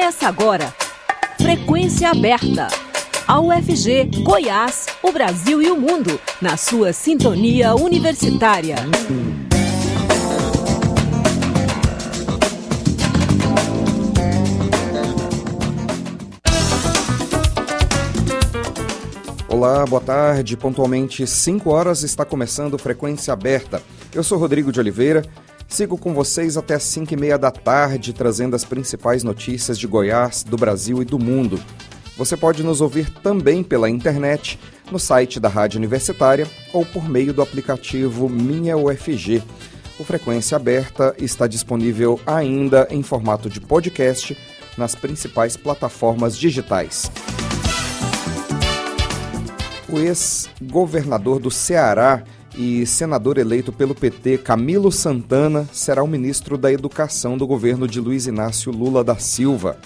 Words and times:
Começa 0.00 0.28
agora. 0.28 0.74
Frequência 1.36 2.08
aberta. 2.08 2.68
A 3.28 3.38
UFG, 3.38 4.22
Goiás, 4.22 4.86
o 5.02 5.12
Brasil 5.12 5.60
e 5.60 5.70
o 5.70 5.76
mundo, 5.78 6.18
na 6.40 6.56
sua 6.56 6.90
sintonia 6.90 7.74
universitária. 7.74 8.76
Olá, 19.46 19.84
boa 19.84 20.00
tarde. 20.00 20.56
Pontualmente 20.56 21.26
5 21.26 21.68
horas 21.68 22.02
está 22.02 22.24
começando 22.24 22.78
Frequência 22.78 23.34
Aberta. 23.34 23.82
Eu 24.14 24.24
sou 24.24 24.38
Rodrigo 24.38 24.72
de 24.72 24.80
Oliveira 24.80 25.22
Sigo 25.70 25.96
com 25.96 26.12
vocês 26.12 26.56
até 26.56 26.74
as 26.74 26.82
5 26.82 27.14
e 27.14 27.16
meia 27.16 27.38
da 27.38 27.52
tarde, 27.52 28.12
trazendo 28.12 28.56
as 28.56 28.64
principais 28.64 29.22
notícias 29.22 29.78
de 29.78 29.86
Goiás, 29.86 30.42
do 30.42 30.56
Brasil 30.56 31.00
e 31.00 31.04
do 31.04 31.16
mundo. 31.16 31.60
Você 32.18 32.36
pode 32.36 32.64
nos 32.64 32.80
ouvir 32.80 33.08
também 33.08 33.62
pela 33.62 33.88
internet, 33.88 34.58
no 34.90 34.98
site 34.98 35.38
da 35.38 35.48
Rádio 35.48 35.78
Universitária 35.78 36.44
ou 36.72 36.84
por 36.84 37.08
meio 37.08 37.32
do 37.32 37.40
aplicativo 37.40 38.28
Minha 38.28 38.76
UFG. 38.76 39.44
O 39.96 40.02
Frequência 40.02 40.56
Aberta 40.56 41.14
está 41.16 41.46
disponível 41.46 42.20
ainda 42.26 42.88
em 42.90 43.00
formato 43.00 43.48
de 43.48 43.60
podcast 43.60 44.36
nas 44.76 44.96
principais 44.96 45.56
plataformas 45.56 46.36
digitais. 46.36 47.08
O 49.88 50.00
ex-governador 50.00 51.38
do 51.38 51.50
Ceará, 51.50 52.24
e 52.56 52.84
senador 52.86 53.38
eleito 53.38 53.72
pelo 53.72 53.94
PT 53.94 54.38
Camilo 54.38 54.90
Santana 54.90 55.68
será 55.72 56.02
o 56.02 56.08
ministro 56.08 56.58
da 56.58 56.72
Educação 56.72 57.38
do 57.38 57.46
governo 57.46 57.86
de 57.86 58.00
Luiz 58.00 58.26
Inácio 58.26 58.72
Lula 58.72 59.04
da 59.04 59.16
Silva. 59.16 59.78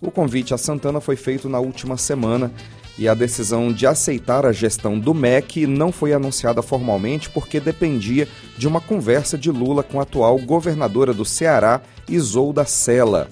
O 0.00 0.10
convite 0.10 0.54
a 0.54 0.58
Santana 0.58 1.00
foi 1.00 1.16
feito 1.16 1.48
na 1.48 1.60
última 1.60 1.96
semana 1.96 2.50
e 2.98 3.08
a 3.08 3.14
decisão 3.14 3.72
de 3.72 3.86
aceitar 3.86 4.44
a 4.44 4.52
gestão 4.52 4.98
do 4.98 5.14
MEC 5.14 5.66
não 5.66 5.90
foi 5.92 6.12
anunciada 6.12 6.60
formalmente 6.62 7.30
porque 7.30 7.60
dependia 7.60 8.28
de 8.58 8.68
uma 8.68 8.80
conversa 8.80 9.38
de 9.38 9.50
Lula 9.50 9.82
com 9.82 9.98
a 9.98 10.02
atual 10.02 10.38
governadora 10.38 11.14
do 11.14 11.24
Ceará, 11.24 11.80
Isolda 12.08 12.64
Sela. 12.64 13.28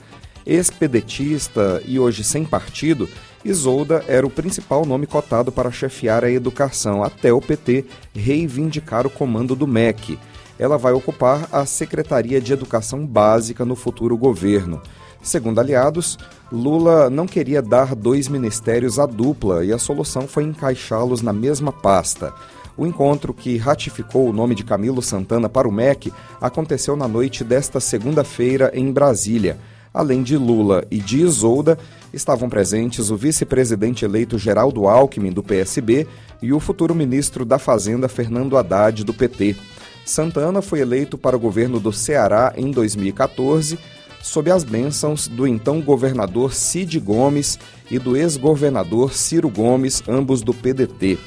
Ex-pedetista 0.46 1.82
e 1.84 1.98
hoje 1.98 2.24
sem 2.24 2.44
partido, 2.44 3.08
Isolda 3.44 4.04
era 4.08 4.26
o 4.26 4.30
principal 4.30 4.84
nome 4.84 5.06
cotado 5.06 5.52
para 5.52 5.70
chefiar 5.70 6.24
a 6.24 6.30
educação, 6.30 7.04
até 7.04 7.32
o 7.32 7.40
PT 7.40 7.84
reivindicar 8.14 9.06
o 9.06 9.10
comando 9.10 9.54
do 9.54 9.66
MEC. 9.66 10.18
Ela 10.58 10.76
vai 10.76 10.92
ocupar 10.92 11.48
a 11.52 11.64
Secretaria 11.64 12.40
de 12.40 12.52
Educação 12.52 13.06
Básica 13.06 13.64
no 13.64 13.76
futuro 13.76 14.16
governo. 14.16 14.82
Segundo 15.22 15.58
aliados, 15.60 16.18
Lula 16.50 17.08
não 17.10 17.26
queria 17.26 17.62
dar 17.62 17.94
dois 17.94 18.28
ministérios 18.28 18.98
à 18.98 19.06
dupla 19.06 19.64
e 19.64 19.72
a 19.72 19.78
solução 19.78 20.26
foi 20.26 20.44
encaixá-los 20.44 21.22
na 21.22 21.32
mesma 21.32 21.72
pasta. 21.72 22.32
O 22.76 22.86
encontro 22.86 23.34
que 23.34 23.56
ratificou 23.56 24.28
o 24.28 24.32
nome 24.32 24.54
de 24.54 24.64
Camilo 24.64 25.02
Santana 25.02 25.48
para 25.48 25.68
o 25.68 25.72
MEC 25.72 26.12
aconteceu 26.40 26.96
na 26.96 27.08
noite 27.08 27.42
desta 27.42 27.80
segunda-feira 27.80 28.70
em 28.72 28.92
Brasília. 28.92 29.58
Além 29.92 30.22
de 30.22 30.36
Lula 30.36 30.84
e 30.90 30.98
de 30.98 31.20
Isolda, 31.22 31.76
estavam 32.12 32.48
presentes 32.48 33.10
o 33.10 33.16
vice-presidente 33.16 34.04
eleito 34.04 34.38
Geraldo 34.38 34.86
Alckmin, 34.86 35.32
do 35.32 35.42
PSB, 35.42 36.06
e 36.40 36.52
o 36.52 36.60
futuro 36.60 36.94
ministro 36.94 37.44
da 37.44 37.58
Fazenda, 37.58 38.08
Fernando 38.08 38.56
Haddad, 38.56 39.04
do 39.04 39.12
PT. 39.12 39.56
Santana 40.04 40.62
foi 40.62 40.80
eleito 40.80 41.18
para 41.18 41.36
o 41.36 41.40
governo 41.40 41.78
do 41.78 41.92
Ceará 41.92 42.52
em 42.56 42.70
2014, 42.70 43.78
sob 44.22 44.50
as 44.50 44.64
bênçãos 44.64 45.28
do 45.28 45.46
então 45.46 45.80
governador 45.80 46.54
Cid 46.54 46.98
Gomes 46.98 47.58
e 47.90 47.98
do 47.98 48.16
ex-governador 48.16 49.12
Ciro 49.12 49.48
Gomes, 49.48 50.02
ambos 50.08 50.42
do 50.42 50.54
PDT. 50.54 51.18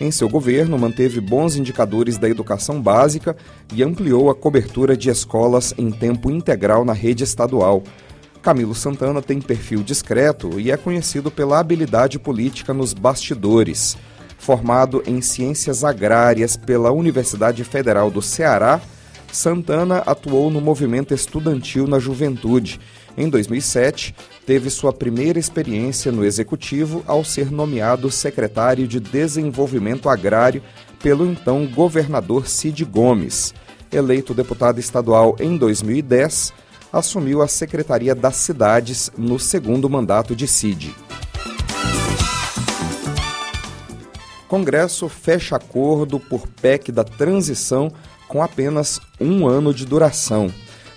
Em 0.00 0.12
seu 0.12 0.28
governo, 0.28 0.78
manteve 0.78 1.20
bons 1.20 1.56
indicadores 1.56 2.16
da 2.16 2.28
educação 2.28 2.80
básica 2.80 3.36
e 3.74 3.82
ampliou 3.82 4.30
a 4.30 4.34
cobertura 4.34 4.96
de 4.96 5.10
escolas 5.10 5.74
em 5.76 5.90
tempo 5.90 6.30
integral 6.30 6.84
na 6.84 6.92
rede 6.92 7.24
estadual. 7.24 7.82
Camilo 8.42 8.74
Santana 8.74 9.20
tem 9.20 9.40
perfil 9.40 9.82
discreto 9.82 10.58
e 10.58 10.70
é 10.70 10.76
conhecido 10.76 11.30
pela 11.30 11.58
habilidade 11.58 12.18
política 12.18 12.72
nos 12.72 12.92
bastidores. 12.94 13.96
Formado 14.38 15.02
em 15.06 15.20
Ciências 15.20 15.84
Agrárias 15.84 16.56
pela 16.56 16.92
Universidade 16.92 17.64
Federal 17.64 18.10
do 18.10 18.22
Ceará, 18.22 18.80
Santana 19.32 19.98
atuou 20.06 20.50
no 20.50 20.60
movimento 20.60 21.12
estudantil 21.12 21.86
na 21.86 21.98
juventude. 21.98 22.80
Em 23.16 23.28
2007, 23.28 24.14
teve 24.46 24.70
sua 24.70 24.92
primeira 24.92 25.38
experiência 25.38 26.10
no 26.10 26.24
executivo 26.24 27.02
ao 27.06 27.24
ser 27.24 27.50
nomeado 27.50 28.10
secretário 28.10 28.86
de 28.86 29.00
Desenvolvimento 29.00 30.08
Agrário 30.08 30.62
pelo 31.02 31.26
então 31.26 31.66
governador 31.66 32.48
Cid 32.48 32.84
Gomes. 32.84 33.52
Eleito 33.90 34.32
deputado 34.32 34.78
estadual 34.78 35.36
em 35.40 35.56
2010, 35.56 36.52
assumiu 36.92 37.42
a 37.42 37.48
Secretaria 37.48 38.14
das 38.14 38.36
Cidades 38.36 39.10
no 39.16 39.38
segundo 39.38 39.88
mandato 39.88 40.34
de 40.34 40.46
Cid. 40.46 40.94
Congresso 44.48 45.08
fecha 45.08 45.56
acordo 45.56 46.18
por 46.18 46.48
PEC 46.48 46.90
da 46.90 47.04
transição 47.04 47.92
com 48.26 48.42
apenas 48.42 48.98
um 49.20 49.46
ano 49.46 49.74
de 49.74 49.84
duração. 49.84 50.50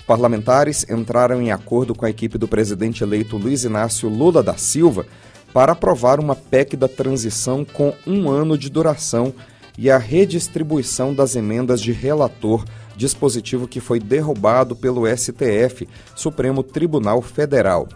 Parlamentares 0.07 0.85
entraram 0.89 1.41
em 1.41 1.51
acordo 1.51 1.93
com 1.93 2.05
a 2.05 2.09
equipe 2.09 2.37
do 2.37 2.47
presidente 2.47 3.03
eleito 3.03 3.37
Luiz 3.37 3.63
Inácio 3.63 4.07
Lula 4.09 4.41
da 4.41 4.55
Silva 4.55 5.05
para 5.53 5.73
aprovar 5.73 6.19
uma 6.19 6.35
PEC 6.35 6.77
da 6.77 6.87
transição 6.87 7.65
com 7.65 7.93
um 8.07 8.29
ano 8.29 8.57
de 8.57 8.69
duração 8.69 9.33
e 9.77 9.89
a 9.89 9.97
redistribuição 9.97 11.13
das 11.13 11.35
emendas 11.35 11.81
de 11.81 11.91
relator 11.91 12.63
dispositivo 13.01 13.67
que 13.67 13.79
foi 13.79 13.99
derrubado 13.99 14.75
pelo 14.75 15.07
STF, 15.07 15.89
Supremo 16.15 16.61
Tribunal 16.61 17.19
Federal. 17.21 17.87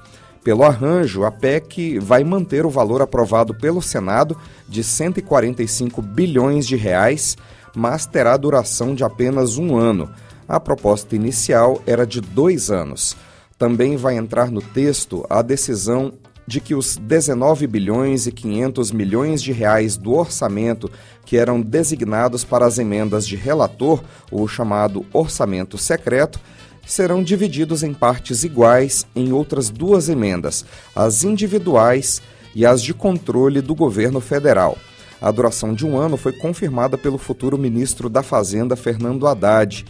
Pelo 0.44 0.64
arranjo, 0.64 1.24
a 1.24 1.32
PEC 1.32 2.00
vai 2.00 2.24
manter 2.24 2.66
o 2.66 2.70
valor 2.70 3.02
aprovado 3.02 3.54
pelo 3.54 3.82
Senado 3.82 4.36
de 4.68 4.84
145 4.84 6.02
bilhões 6.02 6.68
de 6.68 6.76
reais, 6.76 7.38
mas 7.76 8.06
terá 8.06 8.36
duração 8.36 8.96
de 8.96 9.04
apenas 9.04 9.58
um 9.58 9.76
ano. 9.76 10.10
A 10.48 10.60
proposta 10.60 11.16
inicial 11.16 11.82
era 11.86 12.06
de 12.06 12.20
dois 12.20 12.72
anos. 12.72 13.16
Também 13.58 13.98
vai 13.98 14.18
entrar 14.18 14.50
no 14.50 14.62
texto 14.62 15.26
a 15.30 15.42
decisão 15.42 16.14
de 16.48 16.62
que 16.62 16.76
os 16.76 16.98
19 16.98 17.66
bilhões 17.68 18.28
e 18.28 18.32
500 18.32 18.92
milhões 18.92 19.42
de 19.42 19.52
reais 19.52 19.98
do 19.98 20.14
orçamento 20.14 20.90
que 21.26 21.38
eram 21.38 21.62
designados 21.62 22.44
para 22.44 22.66
as 22.66 22.78
emendas 22.78 23.28
de 23.28 23.36
relator, 23.36 24.04
o 24.32 24.48
chamado 24.48 25.06
orçamento 25.12 25.78
secreto, 25.78 26.40
serão 26.86 27.24
divididos 27.24 27.82
em 27.82 27.94
partes 27.94 28.44
iguais 28.44 29.08
em 29.16 29.32
outras 29.32 29.70
duas 29.70 30.08
emendas, 30.08 30.64
as 30.96 31.24
individuais 31.24 32.22
e 32.54 32.66
as 32.66 32.82
de 32.82 32.94
controle 32.94 33.60
do 33.60 33.74
governo 33.74 34.22
federal. 34.22 34.78
A 35.22 35.32
duração 35.32 35.74
de 35.74 35.86
um 35.86 35.98
ano 35.98 36.18
foi 36.18 36.34
confirmada 36.34 36.98
pelo 36.98 37.18
futuro 37.18 37.58
ministro 37.58 38.08
da 38.10 38.22
Fazenda, 38.22 38.76
Fernando 38.76 39.26
Haddad 39.26 39.86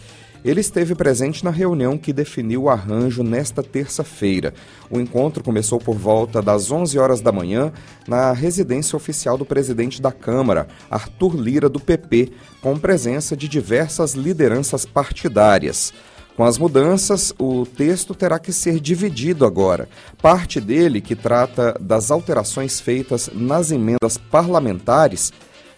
ele 0.45 0.61
esteve 0.61 0.93
presente 0.93 1.43
na 1.43 1.49
reunião 1.49 1.97
que 1.97 2.13
definiu 2.13 2.63
o 2.63 2.69
arranjo 2.69 3.23
nesta 3.23 3.63
terça-feira. 3.63 4.53
O 4.91 4.99
encontro 4.99 5.43
começou 5.43 5.79
por 5.79 5.95
volta 5.95 6.39
das 6.39 6.71
11 6.71 6.99
horas 6.99 7.19
da 7.19 7.31
manhã 7.31 7.73
na 8.07 8.31
residência 8.31 8.95
oficial 8.95 9.39
do 9.39 9.45
presidente 9.45 9.99
da 9.99 10.11
Câmara, 10.11 10.67
Arthur 10.89 11.35
Lira, 11.35 11.67
do 11.67 11.79
PP, 11.79 12.31
com 12.61 12.77
presença 12.77 13.35
de 13.35 13.47
diversas 13.47 14.13
lideranças 14.13 14.85
partidárias. 14.85 15.91
Com 16.37 16.43
as 16.43 16.59
mudanças, 16.59 17.33
o 17.39 17.65
texto 17.65 18.13
terá 18.13 18.37
que 18.37 18.53
ser 18.53 18.79
dividido 18.79 19.45
agora. 19.45 19.89
Parte 20.21 20.61
dele, 20.61 21.01
que 21.01 21.15
trata 21.15 21.75
das 21.79 22.11
alterações 22.11 22.79
feitas 22.79 23.31
nas 23.33 23.71
emendas 23.71 24.17
parlamentares, 24.17 25.33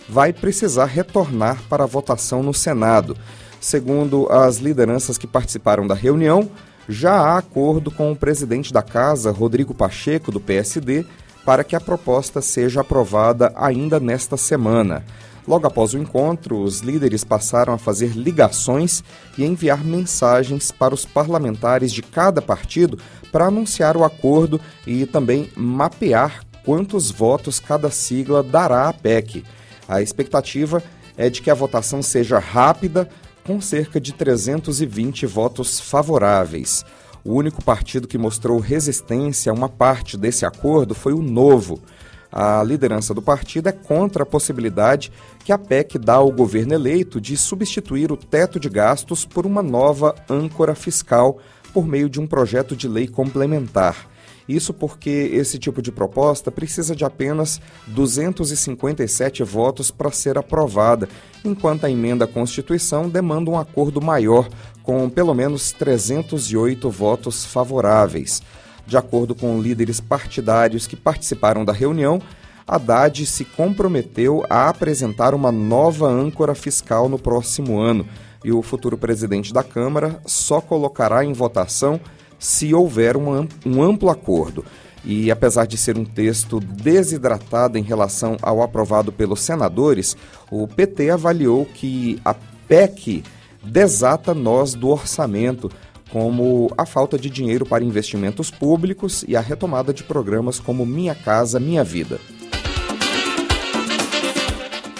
vai 0.09 0.33
precisar 0.33 0.86
retornar 0.86 1.62
para 1.69 1.83
a 1.83 1.88
votação 1.88 2.44
no 2.44 2.53
Senado. 2.53 3.15
Segundo 3.59 4.27
as 4.31 4.57
lideranças 4.57 5.18
que 5.18 5.27
participaram 5.27 5.88
da 5.88 5.95
reunião, 5.95 6.50
já 6.88 7.13
há 7.13 7.38
acordo 7.38 7.92
com 7.92 8.12
o 8.12 8.15
presidente 8.15 8.71
da 8.71 8.81
casa, 8.81 9.31
Rodrigo 9.31 9.74
Pacheco, 9.74 10.31
do 10.31 10.39
PSD, 10.39 11.06
para 11.45 11.63
que 11.63 11.75
a 11.75 11.81
proposta 11.81 12.42
seja 12.42 12.81
aprovada 12.81 13.51
ainda 13.56 14.00
nesta 14.00 14.38
semana. 14.38 15.04
Logo 15.48 15.65
após 15.65 15.94
o 15.94 15.98
encontro, 15.98 16.62
os 16.62 16.81
líderes 16.81 17.24
passaram 17.24 17.74
a 17.74 17.77
fazer 17.77 18.12
ligações 18.18 19.01
e 19.38 19.45
enviar 19.45 19.81
mensagens 19.83 20.71
para 20.71 20.94
os 20.94 21.06
parlamentares 21.06 21.94
de 21.94 22.01
cada 22.01 22.42
partido 22.42 23.00
para 23.31 23.45
anunciar 23.45 23.95
o 23.95 24.03
acordo 24.03 24.60
e 24.86 25.06
também 25.06 25.50
mapear 25.56 26.42
quantos 26.65 27.10
votos 27.10 27.62
cada 27.62 27.89
sigla 27.89 28.44
dará 28.44 28.89
à 28.89 28.94
PEC. 28.94 29.45
A 29.88 30.01
expectativa 30.01 30.83
é 31.15 31.30
de 31.30 31.42
que 31.42 31.50
a 31.50 31.53
votação 31.53 32.01
seja 32.01 32.39
rápida, 32.39 33.07
com 33.47 33.61
cerca 33.61 33.99
de 33.99 34.13
320 34.13 35.25
votos 35.25 35.79
favoráveis. 35.79 36.85
O 37.23 37.33
único 37.33 37.63
partido 37.63 38.05
que 38.05 38.17
mostrou 38.17 38.59
resistência 38.59 39.49
a 39.49 39.55
uma 39.55 39.69
parte 39.69 40.17
desse 40.17 40.45
acordo 40.45 40.94
foi 40.94 41.13
o 41.13 41.21
Novo. 41.21 41.81
A 42.29 42.61
liderança 42.61 43.13
do 43.13 43.21
partido 43.21 43.69
é 43.69 43.71
contra 43.71 44.23
a 44.23 44.25
possibilidade 44.25 45.13
que 45.45 45.53
a 45.53 45.57
PEC 45.57 45.97
dá 45.97 46.15
ao 46.15 46.29
governo 46.29 46.73
eleito 46.73 47.21
de 47.21 47.38
substituir 47.38 48.11
o 48.11 48.17
teto 48.17 48.59
de 48.59 48.67
gastos 48.67 49.23
por 49.23 49.45
uma 49.45 49.63
nova 49.63 50.13
âncora 50.29 50.75
fiscal 50.75 51.39
por 51.73 51.88
meio 51.88 52.09
de 52.09 52.19
um 52.19 52.27
projeto 52.27 52.75
de 52.75 52.89
lei 52.89 53.07
complementar. 53.07 54.09
Isso 54.47 54.73
porque 54.73 55.09
esse 55.09 55.59
tipo 55.59 55.81
de 55.81 55.91
proposta 55.91 56.49
precisa 56.49 56.95
de 56.95 57.03
apenas 57.03 57.59
257 57.88 59.44
votos 59.44 59.91
para 59.91 60.11
ser 60.11 60.38
aprovada, 60.38 61.09
enquanto 61.44 61.85
a 61.85 61.91
emenda 61.91 62.25
à 62.25 62.27
Constituição 62.27 63.09
demanda 63.09 63.51
um 63.51 63.59
acordo 63.59 64.01
maior, 64.01 64.47
com 64.81 65.09
pelo 65.09 65.33
menos 65.33 65.71
308 65.73 66.89
votos 66.89 67.45
favoráveis. 67.45 68.41
De 68.85 68.95
acordo 68.95 69.35
com 69.35 69.61
líderes 69.61 69.99
partidários 69.99 70.88
que 70.88 70.95
participaram 70.95 71.65
da 71.65 71.73
reunião, 71.73 72.21
Haddad 72.65 73.25
se 73.25 73.43
comprometeu 73.43 74.45
a 74.50 74.69
apresentar 74.69 75.33
uma 75.33 75.51
nova 75.51 76.07
âncora 76.07 76.55
fiscal 76.55 77.09
no 77.09 77.19
próximo 77.19 77.79
ano 77.79 78.07
e 78.43 78.51
o 78.51 78.61
futuro 78.61 78.97
presidente 78.97 79.53
da 79.53 79.63
Câmara 79.63 80.21
só 80.25 80.61
colocará 80.61 81.23
em 81.23 81.33
votação 81.33 82.00
se 82.39 82.74
houver 82.74 83.16
um, 83.18 83.48
amplo 83.81 84.10
acordo. 84.10 84.63
E 85.04 85.31
apesar 85.31 85.66
de 85.66 85.78
ser 85.78 85.98
um 85.98 86.04
texto 86.04 86.60
desidratado 86.60 87.78
em 87.78 87.84
relação 87.84 88.38
ao 88.42 88.62
aprovado 88.62 89.12
pelos 89.12 89.42
senadores, 89.42 90.18
o 90.51 90.68
PT 90.68 91.12
avaliou 91.12 91.66
que 91.66 92.19
a 92.25 92.34
PEC 92.68 93.24
desata 93.63 94.34
nós 94.34 94.74
do 94.74 94.89
orçamento, 94.89 95.72
como 96.12 96.72
a 96.78 96.86
falta 96.86 97.18
de 97.18 97.30
dinheiro 97.30 97.66
para 97.66 97.84
investimentos 97.84 98.51
públicos 98.51 99.24
e 99.28 99.36
a 99.36 99.42
retomada 99.42 99.94
de 99.94 100.04
programas 100.04 100.60
como 100.60 100.86
Minha 100.86 101.16
Casa 101.16 101.60
Minha 101.60 101.84
Vida. 101.84 102.19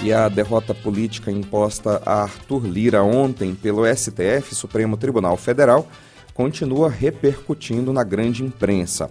E 0.04 0.14
a 0.14 0.30
derrota 0.30 0.74
política 0.74 1.32
imposta 1.32 2.02
a 2.06 2.24
Arthur 2.24 2.66
Lira 2.66 3.04
ontem 3.04 3.56
pelo 3.56 3.84
STF, 3.86 4.54
Supremo 4.54 4.96
Tribunal 4.96 5.36
Federal, 5.36 5.88
continua 6.38 6.88
repercutindo 6.88 7.92
na 7.92 8.04
grande 8.04 8.44
imprensa. 8.44 9.10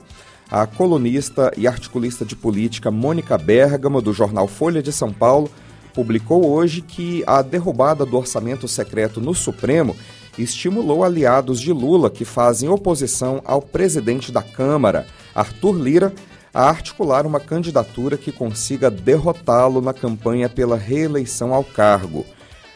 A 0.49 0.65
colunista 0.65 1.53
e 1.57 1.67
articulista 1.67 2.25
de 2.25 2.37
política 2.37 2.89
Mônica 2.89 3.37
Bergamo, 3.37 4.01
do 4.01 4.13
jornal 4.13 4.47
Folha 4.47 4.81
de 4.81 4.93
São 4.93 5.13
Paulo, 5.13 5.51
publicou 5.93 6.49
hoje 6.49 6.81
que 6.81 7.25
a 7.27 7.43
derrubada 7.43 8.07
do 8.07 8.17
orçamento 8.17 8.69
secreto 8.69 9.21
no 9.21 9.35
Supremo 9.35 9.97
estimulou 10.39 11.03
aliados 11.03 11.61
de 11.61 11.73
Lula 11.73 12.11
que 12.11 12.25
fazem 12.25 12.69
oposição 12.69 13.43
ao 13.45 13.61
presidente 13.61 14.31
da 14.31 14.43
Câmara, 14.43 15.05
Arthur 15.35 15.73
Lira, 15.73 16.15
a 16.55 16.69
articular 16.69 17.27
uma 17.27 17.41
candidatura 17.41 18.17
que 18.17 18.31
consiga 18.31 18.89
derrotá-lo 18.89 19.81
na 19.81 19.93
campanha 19.93 20.49
pela 20.49 20.77
reeleição 20.77 21.53
ao 21.53 21.65
cargo. 21.65 22.25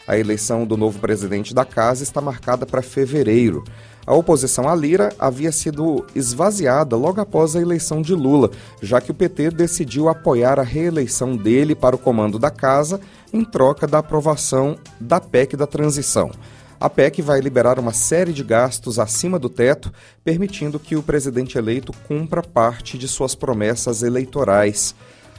A 0.05 0.17
eleição 0.17 0.65
do 0.65 0.75
novo 0.75 0.99
presidente 0.99 1.53
da 1.53 1.63
casa 1.63 2.03
está 2.03 2.19
marcada 2.19 2.65
para 2.65 2.81
fevereiro. 2.81 3.63
A 4.05 4.13
oposição 4.13 4.67
à 4.67 4.75
Lira 4.75 5.13
havia 5.19 5.51
sido 5.51 6.05
esvaziada 6.15 6.95
logo 6.95 7.21
após 7.21 7.55
a 7.55 7.61
eleição 7.61 8.01
de 8.01 8.15
Lula, 8.15 8.49
já 8.81 8.99
que 8.99 9.11
o 9.11 9.13
PT 9.13 9.51
decidiu 9.51 10.09
apoiar 10.09 10.59
a 10.59 10.63
reeleição 10.63 11.37
dele 11.37 11.75
para 11.75 11.95
o 11.95 11.99
comando 11.99 12.39
da 12.39 12.49
casa 12.49 12.99
em 13.31 13.45
troca 13.45 13.85
da 13.85 13.99
aprovação 13.99 14.77
da 14.99 15.19
PEC 15.19 15.55
da 15.55 15.67
transição. 15.67 16.31
A 16.79 16.89
PEC 16.89 17.21
vai 17.21 17.39
liberar 17.39 17.77
uma 17.77 17.93
série 17.93 18.33
de 18.33 18.43
gastos 18.43 18.97
acima 18.97 19.37
do 19.37 19.47
teto, 19.47 19.93
permitindo 20.23 20.79
que 20.79 20.95
o 20.95 21.03
presidente 21.03 21.55
eleito 21.55 21.93
cumpra 22.07 22.41
parte 22.41 22.97
de 22.97 23.07
suas 23.07 23.35
promessas 23.35 24.01
eleitorais 24.01 24.95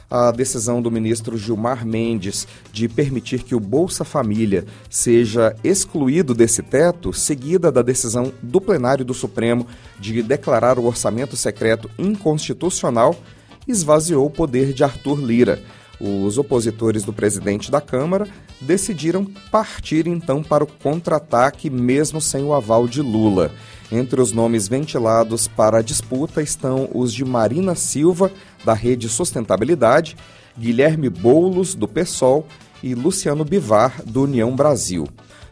a 0.09 0.31
decisão 0.31 0.81
do 0.81 0.91
ministro 0.91 1.37
Gilmar 1.37 1.85
Mendes 1.85 2.47
de 2.71 2.87
permitir 2.87 3.43
que 3.43 3.55
o 3.55 3.59
Bolsa 3.59 4.03
Família 4.03 4.65
seja 4.89 5.55
excluído 5.63 6.33
desse 6.33 6.61
teto, 6.61 7.11
seguida 7.11 7.71
da 7.71 7.81
decisão 7.81 8.31
do 8.41 8.61
plenário 8.61 9.03
do 9.03 9.13
Supremo 9.13 9.67
de 9.99 10.21
declarar 10.21 10.77
o 10.77 10.85
orçamento 10.85 11.35
secreto 11.35 11.89
inconstitucional, 11.97 13.15
esvaziou 13.67 14.25
o 14.25 14.31
poder 14.31 14.73
de 14.73 14.83
Arthur 14.83 15.19
Lira. 15.19 15.59
Os 15.99 16.37
opositores 16.37 17.03
do 17.03 17.13
presidente 17.13 17.71
da 17.71 17.79
Câmara 17.79 18.27
decidiram 18.59 19.25
partir 19.51 20.07
então 20.07 20.43
para 20.43 20.63
o 20.63 20.67
contra-ataque, 20.67 21.69
mesmo 21.69 22.19
sem 22.19 22.43
o 22.43 22.53
aval 22.53 22.87
de 22.87 23.01
Lula. 23.01 23.51
Entre 23.93 24.19
os 24.19 24.31
nomes 24.31 24.67
ventilados 24.67 25.47
para 25.47 25.77
a 25.77 25.81
disputa 25.83 26.41
estão 26.41 26.89
os 26.95 27.13
de 27.13 27.23
Marina 27.23 27.75
Silva, 27.75 28.31
da 28.65 28.73
Rede 28.73 29.07
Sustentabilidade, 29.07 30.17
Guilherme 30.57 31.11
Boulos, 31.11 31.75
do 31.75 31.87
PSOL, 31.87 32.47
e 32.81 32.95
Luciano 32.95 33.45
Bivar, 33.45 34.01
do 34.03 34.23
União 34.23 34.55
Brasil. 34.55 35.07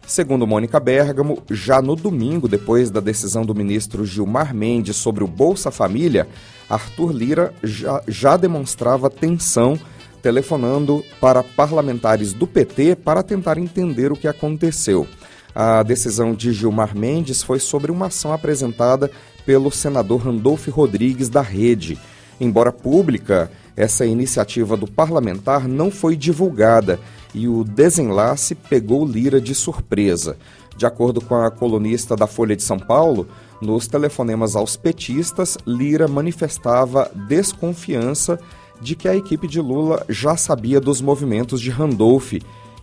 Segundo 0.07 0.47
Mônica 0.47 0.79
Bergamo, 0.79 1.43
já 1.51 1.83
no 1.83 1.95
domingo, 1.95 2.47
depois 2.47 2.89
da 2.89 2.99
decisão 2.99 3.45
do 3.45 3.53
ministro 3.53 4.03
Gilmar 4.07 4.55
Mendes 4.55 4.95
sobre 4.95 5.23
o 5.23 5.27
Bolsa 5.27 5.69
Família, 5.69 6.27
Arthur 6.67 7.11
Lira 7.11 7.53
já, 7.61 8.01
já 8.07 8.38
demonstrava 8.38 9.07
tensão, 9.07 9.79
telefonando 10.19 11.05
para 11.21 11.43
parlamentares 11.43 12.33
do 12.33 12.47
PT 12.47 12.95
para 12.95 13.21
tentar 13.21 13.59
entender 13.59 14.11
o 14.11 14.17
que 14.17 14.27
aconteceu. 14.27 15.07
A 15.53 15.83
decisão 15.83 16.33
de 16.33 16.53
Gilmar 16.53 16.98
Mendes 16.98 17.44
foi 17.44 17.59
sobre 17.59 17.92
uma 17.92 18.07
ação 18.07 18.31
apresentada 18.33 19.12
pelo 19.45 19.71
senador 19.71 20.21
Randolfo 20.21 20.71
Rodrigues 20.71 21.30
da 21.30 21.42
Rede. 21.42 22.00
Embora 22.39 22.71
pública, 22.71 23.51
essa 23.75 24.06
iniciativa 24.06 24.75
do 24.75 24.88
parlamentar 24.88 25.68
não 25.68 25.92
foi 25.92 26.15
divulgada 26.15 27.00
e 27.33 27.48
o 27.48 27.63
desenlace 27.63 28.56
pegou 28.56 29.06
Lira 29.06 29.39
de 29.39 29.53
surpresa. 29.53 30.38
De 30.75 30.86
acordo 30.86 31.21
com 31.21 31.36
a 31.36 31.51
colunista 31.51 32.15
da 32.15 32.27
Folha 32.27 32.56
de 32.56 32.63
São 32.63 32.80
Paulo, 32.80 33.27
nos 33.62 33.88
telefonemas 33.88 34.56
aos 34.56 34.75
petistas, 34.75 35.57
Lira 35.68 36.07
manifestava 36.07 37.12
desconfiança 37.27 38.39
de 38.81 38.95
que 38.95 39.07
a 39.07 39.15
equipe 39.15 39.48
de 39.48 39.62
Lula 39.62 40.03
já 40.09 40.36
sabia 40.36 40.81
dos 40.81 41.01
movimentos 41.01 41.62
de 41.62 41.69
Randolph 41.69 42.33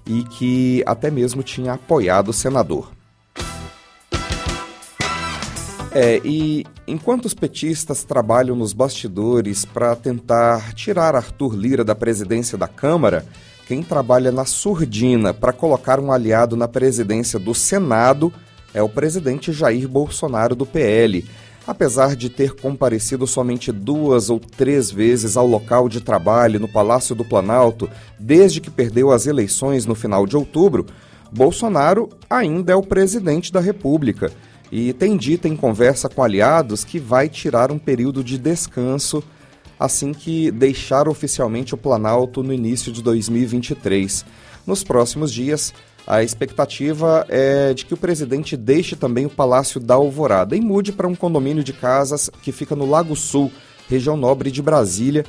e 0.09 0.25
que 0.25 0.83
até 0.87 1.11
mesmo 1.11 1.43
tinha 1.43 1.75
apoiado 1.75 2.31
o 2.31 2.33
senador. 2.33 2.91
É, 5.93 6.21
e 6.25 6.65
enquanto 6.87 7.27
os 7.27 7.35
petistas 7.35 8.05
trabalham 8.05 8.57
nos 8.57 8.73
bastidores 8.73 9.65
para 9.65 9.95
tentar 9.95 10.73
tirar 10.73 11.15
Arthur 11.15 11.55
Lira 11.55 11.85
da 11.85 11.95
presidência 11.95 12.59
da 12.59 12.69
Câmara, 12.69 13.25
quem 13.67 13.83
trabalha 13.83 14.33
na 14.33 14.45
surdina 14.45 15.35
para 15.35 15.53
colocar 15.53 16.01
um 16.01 16.11
aliado 16.11 16.57
na 16.57 16.67
presidência 16.67 17.39
do 17.39 17.55
Senado 17.55 18.33
é 18.73 18.83
o 18.83 18.89
presidente 18.89 19.53
Jair 19.53 19.89
Bolsonaro 19.89 20.55
do 20.55 20.65
PL. 20.65 21.25
Apesar 21.69 22.17
de 22.17 22.31
ter 22.31 22.55
comparecido 22.55 23.27
somente 23.27 23.71
duas 23.71 24.31
ou 24.31 24.41
três 24.41 24.91
vezes 24.91 25.37
ao 25.37 25.47
local 25.47 25.87
de 25.87 26.01
trabalho 26.01 26.59
no 26.59 26.67
Palácio 26.67 27.15
do 27.15 27.27
Planalto 27.27 27.91
desde 28.19 28.59
que 28.59 28.71
perdeu 28.71 29.13
as 29.13 29.27
eleições 29.27 29.85
no 29.85 29.95
final 29.95 30.27
de 30.27 30.35
outubro, 30.35 30.87
Bolsonaro 31.31 32.09
ainda 32.31 32.73
é 32.73 32.75
o 32.75 32.83
presidente 32.83 33.53
da 33.53 33.61
República 33.61 34.33
e 34.73 34.95
tem 34.95 35.15
dito 35.15 35.47
em 35.47 35.55
conversa 35.55 36.09
com 36.09 36.23
aliados 36.23 36.85
que 36.85 36.99
vai 36.99 37.29
tirar 37.29 37.71
um 37.71 37.79
período 37.79 38.25
de 38.25 38.39
descanso 38.39 39.23
assim 39.79 40.15
que 40.15 40.51
deixar 40.51 41.07
oficialmente 41.07 41.75
o 41.75 41.79
Planalto 41.79 42.43
no 42.43 42.55
início 42.55 42.91
de 42.91 43.03
2023. 43.03 44.25
Nos 44.67 44.83
próximos 44.83 45.31
dias, 45.31 45.75
a 46.09 46.23
expectativa 46.23 47.27
é 47.29 47.75
de 47.75 47.85
que 47.85 47.93
o 47.93 47.97
presidente 47.97 48.57
deixe 48.57 48.97
também 48.97 49.27
o 49.27 49.31
Palácio 49.31 49.79
da 49.79 49.95
Alvorada 49.95 50.57
e 50.57 50.61
mude 50.61 50.91
para 50.91 51.07
um 51.07 51.15
condomínio 51.15 51.63
de 51.63 51.75
casas 51.75 52.31
que 52.43 52.51
fica 52.51 52.75
no 52.75 52.89
Lago 52.89 53.15
Sul, 53.15 53.53
região 53.91 54.17
nobre 54.17 54.51
de 54.51 54.63
Brasília, 54.63 55.27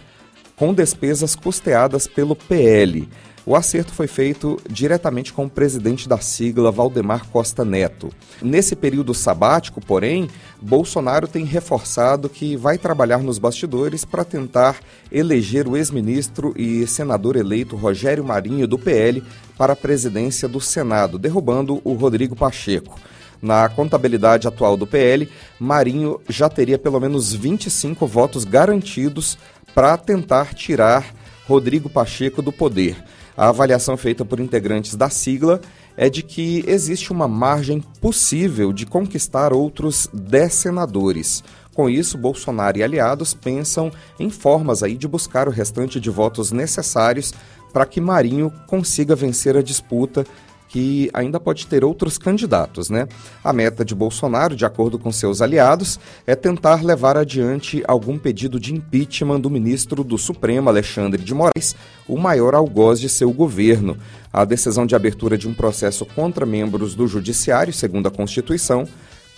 com 0.56 0.74
despesas 0.74 1.36
custeadas 1.36 2.08
pelo 2.08 2.34
PL. 2.34 3.10
O 3.46 3.56
acerto 3.56 3.94
foi 3.94 4.08
feito 4.08 4.60
diretamente 4.70 5.34
com 5.34 5.46
o 5.46 5.50
presidente 5.50 6.08
da 6.08 6.20
sigla, 6.20 6.72
Valdemar 6.72 7.28
Costa 7.30 7.66
Neto. 7.66 8.10
Nesse 8.42 8.76
período 8.76 9.14
sabático, 9.14 9.82
porém, 9.82 10.30
Bolsonaro 10.62 11.28
tem 11.28 11.46
reforçado 11.46 12.30
que 12.30 12.56
vai 12.56 12.78
trabalhar 12.78 13.20
nos 13.20 13.40
bastidores 13.40 14.04
para 14.06 14.26
tentar 14.26 14.78
eleger 15.12 15.68
o 15.68 15.76
ex-ministro 15.76 16.54
e 16.58 16.86
senador 16.86 17.36
eleito 17.36 17.76
Rogério 17.76 18.24
Marinho, 18.24 18.68
do 18.68 18.78
PL, 18.78 19.24
para 19.58 19.74
a 19.74 19.76
presidência 19.76 20.48
do 20.48 20.62
Senado, 20.62 21.18
derrubando 21.18 21.82
o 21.84 21.94
Rodrigo 21.94 22.36
Pacheco. 22.36 23.00
Na 23.42 23.70
contabilidade 23.70 24.48
atual 24.48 24.76
do 24.76 24.86
PL, 24.86 25.30
Marinho 25.58 26.20
já 26.28 26.50
teria 26.50 26.78
pelo 26.78 27.00
menos 27.00 27.34
25 27.34 28.06
votos 28.06 28.44
garantidos 28.44 29.38
para 29.74 29.96
tentar 29.98 30.54
tirar 30.54 31.16
Rodrigo 31.48 31.90
Pacheco 31.90 32.42
do 32.42 32.52
poder. 32.52 32.98
A 33.40 33.48
avaliação 33.48 33.96
feita 33.96 34.26
por 34.26 34.42
integrantes 34.42 34.98
da 34.98 35.10
sigla 35.10 35.62
é 35.96 36.10
de 36.10 36.22
que 36.22 36.62
existe 36.68 37.10
uma 37.10 37.26
margem 37.26 37.80
possível 38.02 38.74
de 38.74 38.86
conquistar 38.86 39.54
outros 39.54 40.10
10 40.12 40.54
senadores. 40.54 41.42
Com 41.74 41.90
isso, 41.90 42.18
Bolsonaro 42.18 42.78
e 42.78 42.84
aliados 42.84 43.34
pensam 43.34 43.94
em 44.20 44.30
formas 44.30 44.84
aí 44.84 44.98
de 44.98 45.08
buscar 45.08 45.48
o 45.48 45.52
restante 45.52 46.02
de 46.02 46.10
votos 46.10 46.52
necessários 46.52 47.34
para 47.72 47.86
que 47.86 48.02
Marinho 48.02 48.52
consiga 48.68 49.16
vencer 49.16 49.56
a 49.56 49.64
disputa 49.64 50.26
que 50.70 51.10
ainda 51.14 51.40
pode 51.40 51.66
ter 51.66 51.84
outros 51.84 52.18
candidatos, 52.18 52.92
né? 52.92 53.08
A 53.44 53.52
meta 53.52 53.84
de 53.84 53.96
Bolsonaro, 53.96 54.56
de 54.56 54.66
acordo 54.66 55.00
com 55.00 55.12
seus 55.12 55.42
aliados, 55.42 56.00
é 56.28 56.36
tentar 56.36 56.84
levar 56.84 57.18
adiante 57.18 57.84
algum 57.88 58.20
pedido 58.20 58.60
de 58.60 58.74
impeachment 58.74 59.40
do 59.40 59.50
ministro 59.50 60.04
do 60.04 60.18
Supremo, 60.18 60.70
Alexandre 60.70 61.24
de 61.24 61.34
Moraes, 61.34 61.76
o 62.08 62.18
maior 62.18 62.54
algoz 62.54 63.00
de 63.00 63.10
seu 63.10 63.32
governo. 63.32 63.98
A 64.32 64.46
decisão 64.46 64.86
de 64.86 64.96
abertura 64.96 65.36
de 65.40 65.48
um 65.48 65.56
processo 65.56 66.06
contra 66.06 66.46
membros 66.46 66.94
do 66.94 67.08
Judiciário, 67.08 67.74
segundo 67.74 68.08
a 68.08 68.12
Constituição, 68.12 68.88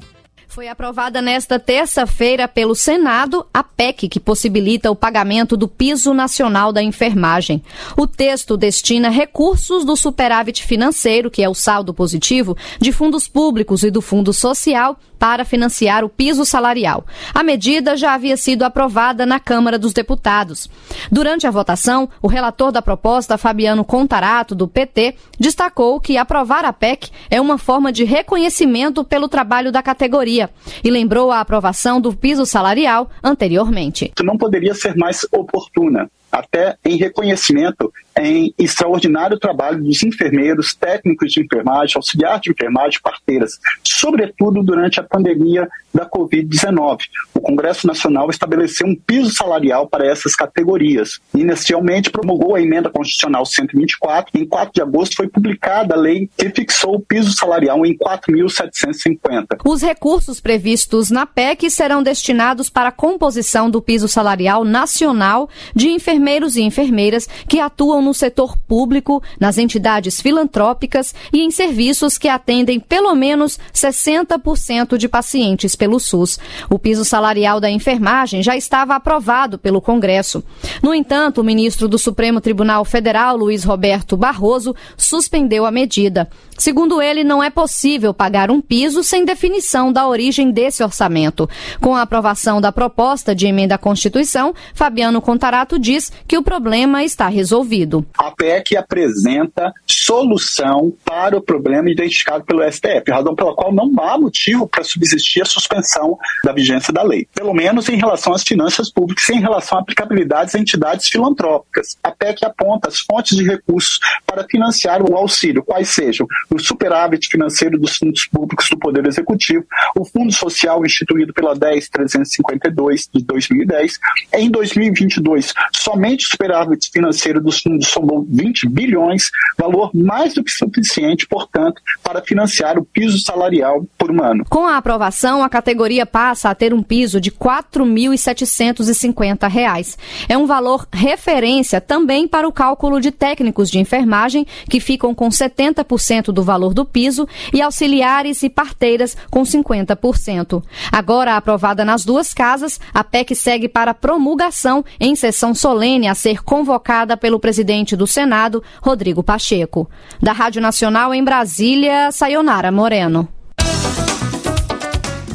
Foi 0.57 0.69
aprovada 0.69 1.21
nesta 1.21 1.59
terça-feira 1.59 2.49
pelo 2.49 2.75
Senado 2.75 3.45
a 3.53 3.63
PEC 3.63 4.09
que 4.09 4.19
possibilita 4.19 4.91
o 4.91 4.97
pagamento 4.97 5.55
do 5.55 5.69
piso 5.69 6.15
nacional 6.15 6.73
da 6.73 6.83
enfermagem. 6.83 7.63
O 7.95 8.07
texto 8.07 8.57
destina 8.57 9.11
recursos 9.11 9.85
do 9.85 9.95
superávit 9.95 10.65
financeiro, 10.65 11.31
que 11.31 11.43
é 11.43 11.49
o 11.51 11.53
saldo 11.53 11.93
positivo, 11.93 12.57
de 12.81 12.91
fundos 12.91 13.29
públicos 13.29 13.83
e 13.83 13.91
do 13.91 14.01
Fundo 14.01 14.33
Social 14.33 14.99
para 15.19 15.45
financiar 15.45 16.05
o 16.05 16.09
piso 16.09 16.45
salarial. 16.45 17.05
A 17.35 17.43
medida 17.43 17.97
já 17.97 18.15
havia 18.15 18.37
sido 18.37 18.63
aprovada 18.63 19.25
na 19.25 19.41
Câmara 19.41 19.79
dos 19.79 19.93
Deputados. 19.93 20.71
Durante 21.11 21.47
a 21.47 21.51
votação, 21.51 22.09
o 22.21 22.29
relator 22.29 22.71
da 22.71 22.83
proposta, 22.83 23.39
Fabiano 23.39 23.85
Contarato, 23.85 24.55
do 24.55 24.69
PT, 24.69 25.17
destacou 25.39 26.01
que 26.01 26.17
aprovar 26.17 26.65
a 26.65 26.73
PEC 26.73 27.11
é 27.31 27.41
uma 27.41 27.59
forma 27.59 27.93
de 27.93 28.05
reconhecimento 28.05 29.05
pelo 29.05 29.29
trabalho 29.29 29.73
da 29.73 29.83
categoria 29.83 30.46
e 30.83 30.91
lembrou 30.91 31.31
a 31.31 31.41
aprovação 31.41 32.00
do 32.00 32.12
piso 32.12 32.45
salarial 32.47 33.11
anteriormente. 33.23 34.12
Não 34.23 34.37
poderia 34.37 34.75
ser 34.75 34.97
mais 34.97 35.26
oportuna 35.33 36.11
até 36.37 36.76
em 36.85 36.97
reconhecimento 36.97 37.93
em 38.19 38.55
extraordinário 38.59 39.38
trabalho 39.38 39.83
dos 39.83 40.02
enfermeiros, 40.02 40.75
técnicos 40.75 41.33
de 41.33 41.40
enfermagem, 41.40 41.97
auxiliar 41.97 42.40
de 42.40 42.50
enfermagem, 42.50 43.00
parteiras, 43.02 43.59
sobretudo 43.83 44.62
durante 44.62 45.00
a 45.00 45.02
pandemia 45.02 45.69
da 45.93 46.09
Covid-19. 46.09 46.99
O 47.35 47.40
Congresso 47.40 47.87
Nacional 47.87 48.28
estabeleceu 48.28 48.87
um 48.87 48.95
piso 48.95 49.31
salarial 49.35 49.87
para 49.87 50.07
essas 50.07 50.35
categorias. 50.35 51.21
Inicialmente 51.35 52.11
promulgou 52.11 52.55
a 52.55 52.61
emenda 52.61 52.90
constitucional 52.90 53.45
124. 53.47 54.38
Em 54.38 54.47
4 54.47 54.73
de 54.75 54.83
agosto 54.83 55.16
foi 55.16 55.28
publicada 55.28 55.95
a 55.95 55.99
lei 55.99 56.28
que 56.37 56.50
fixou 56.50 56.97
o 56.97 57.00
piso 57.00 57.33
salarial 57.33 57.85
em 57.85 57.97
4.750. 57.97 59.59
Os 59.64 59.83
recursos 59.83 60.40
previstos 60.40 61.11
na 61.11 61.26
PEC 61.26 61.71
serão 61.71 62.02
destinados 62.02 62.69
para 62.69 62.90
a 62.90 62.93
composição 62.93 63.71
do 63.71 63.81
piso 63.81 64.09
salarial 64.09 64.64
nacional 64.64 65.49
de 65.75 65.88
enfermeiros 65.88 66.25
e 66.26 66.62
enfermeiras 66.62 67.28
que 67.49 67.61
atuam 67.61 68.02
no 68.02 68.12
setor 68.12 68.56
público, 68.59 69.23
nas 69.38 69.59
entidades 69.59 70.21
filantrópicas 70.21 71.14
e 71.33 71.40
em 71.40 71.50
serviços 71.50 72.18
que 72.18 72.28
atendem 72.28 72.80
pelo 72.80 73.14
menos 73.14 73.59
60% 73.73 74.99
de 74.99 75.09
pacientes 75.09 75.76
pelo 75.76 76.00
SUS. 76.00 76.38
O 76.68 76.78
piso 76.78 77.04
salarial 77.04 77.61
da 77.61 77.71
enfermagem 77.71 78.42
já 78.42 78.56
estava 78.56 78.97
aprovado 78.97 79.56
pelo 79.56 79.80
Congresso. 79.80 80.42
No 80.83 80.92
entanto, 80.92 81.40
o 81.40 81.45
ministro 81.45 81.87
do 81.87 81.99
Supremo 81.99 82.40
Tribunal 82.40 82.85
Federal, 82.85 83.37
Luiz 83.37 83.62
Roberto 83.62 84.16
Barroso, 84.16 84.75
suspendeu 84.97 85.64
a 85.64 85.71
medida. 85.71 86.28
Segundo 86.59 87.02
ele, 87.02 87.23
não 87.23 87.42
é 87.42 87.50
possível 87.50 88.14
pagar 88.14 88.50
um 88.50 88.61
piso 88.61 89.04
sem 89.04 89.25
definição 89.25 89.92
da 89.92 90.09
origem 90.09 90.50
desse 90.50 90.83
orçamento. 90.83 91.49
Com 91.80 91.95
a 91.95 92.02
aprovação 92.02 92.61
da 92.61 92.73
proposta 92.73 93.35
de 93.35 93.47
emenda 93.47 93.75
à 93.75 93.78
Constituição, 93.78 94.54
Fabiano 94.75 95.21
Contarato 95.21 95.78
diz 95.78 96.11
que 96.27 96.39
o 96.39 96.43
problema 96.43 97.05
está 97.05 97.29
resolvido. 97.29 98.07
A 98.19 98.31
PEC 98.31 98.77
apresenta 98.77 99.73
solução 99.87 100.93
para 101.05 101.37
o 101.37 101.41
problema 101.41 101.91
identificado 101.91 102.45
pelo 102.45 102.63
STF, 102.71 103.11
razão 103.11 103.35
pela 103.35 103.55
qual 103.55 103.73
não 103.73 103.93
há 104.01 104.19
motivo 104.19 104.67
para 104.67 104.85
subsistir 104.85 105.43
a 105.43 105.47
suspensão 105.47 106.19
da 106.45 106.53
vigência 106.53 106.93
da 106.93 107.03
lei, 107.03 107.27
pelo 107.35 107.53
menos 107.53 107.89
em 107.89 107.97
relação 107.97 108.33
às 108.33 108.43
finanças 108.43 108.91
públicas 108.91 109.29
e 109.29 109.35
em 109.35 109.41
relação 109.41 109.79
à 109.79 109.81
aplicabilidade 109.81 110.47
às 110.47 110.55
entidades 110.55 111.09
filantrópicas. 111.09 111.97
A 112.03 112.11
PEC 112.11 112.45
aponta 112.45 112.89
as 112.89 113.01
fontes 113.01 113.37
de 113.37 113.45
recursos 113.45 113.99
para 114.27 114.45
financiar 114.45 115.03
o 115.03 115.17
auxílio, 115.17 115.65
quais 115.65 115.89
sejam 115.89 116.27
o 116.51 116.59
superávit 116.59 117.29
financeiro 117.29 117.79
dos 117.79 117.97
fundos 117.97 118.27
públicos 118.27 118.69
do 118.71 118.79
Poder 118.79 119.07
Executivo, 119.07 119.65
o 119.97 120.05
Fundo 120.05 120.33
Social 120.33 120.85
instituído 120.85 121.33
pela 121.33 121.55
10352 121.55 123.09
de 123.13 123.25
2010. 123.25 123.99
Em 124.33 124.51
2022, 124.51 125.53
somente 125.97 126.26
o 126.26 126.29
superávit 126.29 126.91
financeiro 126.93 127.41
dos 127.41 127.62
fundos 127.62 127.88
somou 127.88 128.23
20 128.29 128.69
bilhões, 128.69 129.31
valor 129.57 129.91
mais 129.95 130.35
do 130.35 130.45
que 130.45 130.50
suficiente, 130.50 131.26
portanto, 131.26 131.81
para 132.03 132.21
financiar 132.21 132.79
o 132.79 132.85
piso 132.85 133.19
salarial 133.19 133.87
por 133.97 134.11
ano. 134.11 134.45
Com 134.50 134.67
a 134.67 134.76
aprovação, 134.76 135.43
a 135.43 135.49
categoria 135.49 136.05
passa 136.05 136.50
a 136.50 136.55
ter 136.55 136.75
um 136.75 136.83
piso 136.83 137.19
de 137.19 137.31
R$ 137.31 137.37
4.750. 137.38 139.97
É 140.29 140.37
um 140.37 140.45
valor 140.45 140.87
referência 140.93 141.81
também 141.81 142.29
para 142.29 142.47
o 142.47 142.53
cálculo 142.53 143.00
de 143.00 143.11
técnicos 143.11 143.71
de 143.71 143.79
enfermagem, 143.79 144.47
que 144.69 144.81
ficam 144.81 145.15
com 145.15 145.31
70% 145.31 146.26
do 146.26 146.43
valor 146.43 146.75
do 146.75 146.85
piso, 146.85 147.26
e 147.55 147.62
auxiliares 147.62 148.43
e 148.43 148.50
parteiras 148.50 149.17
com 149.31 149.43
50%. 149.43 150.62
Agora 150.93 151.37
aprovada 151.37 151.87
nas 151.87 152.05
duas 152.05 152.35
casas, 152.35 152.79
a 152.93 153.03
PEC 153.03 153.35
segue 153.35 153.69
para 153.69 153.95
promulgação 153.95 154.85
em 155.00 155.17
sessão 155.17 155.55
solene 155.87 156.09
a 156.09 156.14
ser 156.14 156.43
convocada 156.43 157.16
pelo 157.16 157.38
presidente 157.38 157.95
do 157.95 158.07
Senado, 158.09 158.62
Rodrigo 158.83 159.23
Pacheco. 159.23 159.88
Da 160.21 160.33
Rádio 160.33 160.61
Nacional 160.61 161.14
em 161.14 161.23
Brasília, 161.23 162.11
Sayonara 162.11 162.73
Moreno. 162.73 163.28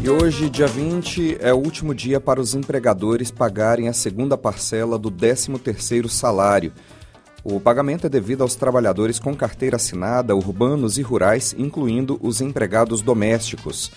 E 0.04 0.10
hoje, 0.10 0.50
dia 0.50 0.68
20, 0.68 1.38
é 1.40 1.54
o 1.54 1.58
último 1.58 1.96
dia 1.96 2.20
para 2.20 2.42
os 2.42 2.54
empregadores 2.54 3.32
pagarem 3.32 3.88
a 3.88 3.94
segunda 3.94 4.38
parcela 4.38 5.00
do 5.00 5.10
13º 5.10 6.10
salário. 6.10 6.74
O 7.44 7.60
pagamento 7.60 8.08
é 8.08 8.10
devido 8.10 8.42
aos 8.42 8.56
trabalhadores 8.56 9.20
com 9.20 9.34
carteira 9.34 9.78
assinada, 9.78 10.36
urbanos 10.36 10.98
e 10.98 11.02
rurais, 11.02 11.56
incluindo 11.58 12.20
os 12.22 12.42
empregados 12.42 13.02
domésticos. 13.02 13.90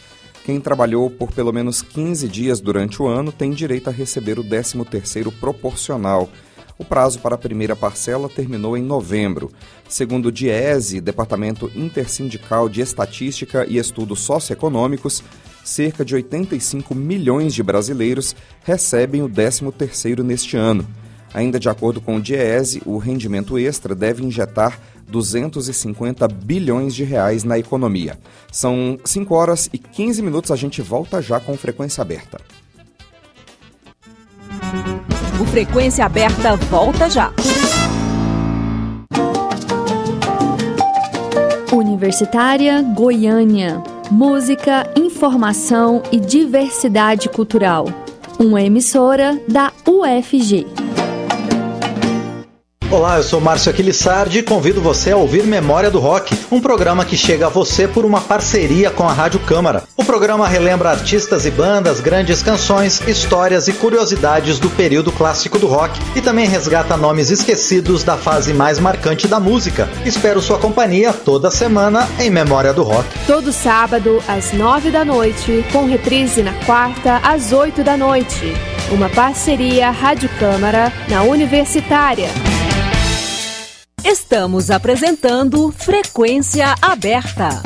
Quem 0.44 0.60
trabalhou 0.60 1.08
por 1.08 1.32
pelo 1.32 1.54
menos 1.54 1.80
15 1.80 2.28
dias 2.28 2.60
durante 2.60 3.02
o 3.02 3.06
ano 3.06 3.32
tem 3.32 3.52
direito 3.52 3.88
a 3.88 3.92
receber 3.92 4.38
o 4.38 4.44
13º 4.44 5.32
proporcional. 5.40 6.28
O 6.76 6.84
prazo 6.84 7.18
para 7.20 7.34
a 7.34 7.38
primeira 7.38 7.74
parcela 7.74 8.28
terminou 8.28 8.76
em 8.76 8.82
novembro. 8.82 9.50
Segundo 9.88 10.26
o 10.26 10.32
DIESE, 10.32 11.00
Departamento 11.00 11.72
Intersindical 11.74 12.68
de 12.68 12.82
Estatística 12.82 13.64
e 13.66 13.78
Estudos 13.78 14.20
Socioeconômicos, 14.20 15.24
cerca 15.64 16.04
de 16.04 16.14
85 16.14 16.94
milhões 16.94 17.54
de 17.54 17.62
brasileiros 17.62 18.36
recebem 18.64 19.22
o 19.22 19.30
13º 19.30 20.18
neste 20.22 20.58
ano. 20.58 20.86
Ainda 21.32 21.58
de 21.58 21.70
acordo 21.70 22.02
com 22.02 22.16
o 22.16 22.20
DIESE, 22.20 22.82
o 22.84 22.98
rendimento 22.98 23.58
extra 23.58 23.94
deve 23.94 24.22
injetar 24.22 24.78
250 25.14 26.26
bilhões 26.26 26.92
de 26.92 27.04
reais 27.04 27.44
na 27.44 27.56
economia. 27.56 28.18
São 28.50 28.99
5 29.04 29.33
horas 29.33 29.71
e 29.73 29.78
15 29.78 30.21
minutos, 30.21 30.50
a 30.50 30.56
gente 30.56 30.83
volta 30.83 31.23
já 31.23 31.38
com 31.38 31.56
frequência 31.56 32.02
aberta. 32.02 32.40
O 35.40 35.47
Frequência 35.47 36.04
Aberta 36.04 36.56
volta 36.56 37.09
já. 37.09 37.33
Universitária 41.73 42.83
Goiânia. 42.83 43.80
Música, 44.11 44.90
informação 44.97 46.02
e 46.11 46.18
diversidade 46.18 47.28
cultural. 47.28 47.87
Uma 48.38 48.62
emissora 48.62 49.40
da 49.49 49.73
UFG. 49.87 50.84
Olá, 52.94 53.16
eu 53.16 53.24
sou 53.24 53.40
Márcio 53.40 53.72
Aquilissardi 53.72 54.38
e 54.38 54.42
convido 54.44 54.80
você 54.80 55.10
a 55.10 55.16
ouvir 55.16 55.42
Memória 55.44 55.90
do 55.90 55.98
Rock, 55.98 56.38
um 56.48 56.60
programa 56.60 57.04
que 57.04 57.16
chega 57.16 57.46
a 57.46 57.48
você 57.48 57.88
por 57.88 58.04
uma 58.04 58.20
parceria 58.20 58.88
com 58.88 59.02
a 59.02 59.12
Rádio 59.12 59.40
Câmara. 59.40 59.82
O 59.96 60.04
programa 60.04 60.46
relembra 60.46 60.90
artistas 60.90 61.44
e 61.44 61.50
bandas, 61.50 61.98
grandes 61.98 62.40
canções, 62.40 63.02
histórias 63.08 63.66
e 63.66 63.72
curiosidades 63.72 64.60
do 64.60 64.70
período 64.70 65.10
clássico 65.10 65.58
do 65.58 65.66
rock 65.66 66.00
e 66.14 66.20
também 66.20 66.46
resgata 66.46 66.96
nomes 66.96 67.32
esquecidos 67.32 68.04
da 68.04 68.16
fase 68.16 68.54
mais 68.54 68.78
marcante 68.78 69.26
da 69.26 69.40
música. 69.40 69.88
Espero 70.06 70.40
sua 70.40 70.60
companhia 70.60 71.12
toda 71.12 71.50
semana 71.50 72.08
em 72.20 72.30
Memória 72.30 72.72
do 72.72 72.84
Rock. 72.84 73.08
Todo 73.26 73.52
sábado 73.52 74.22
às 74.28 74.52
nove 74.52 74.92
da 74.92 75.04
noite, 75.04 75.64
com 75.72 75.84
reprise 75.84 76.44
na 76.44 76.52
quarta 76.64 77.16
às 77.24 77.50
oito 77.52 77.82
da 77.82 77.96
noite. 77.96 78.54
Uma 78.92 79.08
parceria 79.08 79.90
Rádio 79.90 80.30
Câmara 80.38 80.92
na 81.08 81.24
Universitária. 81.24 82.28
Estamos 84.04 84.70
apresentando 84.70 85.73
Frequência 85.73 86.75
Aberta. 86.82 87.62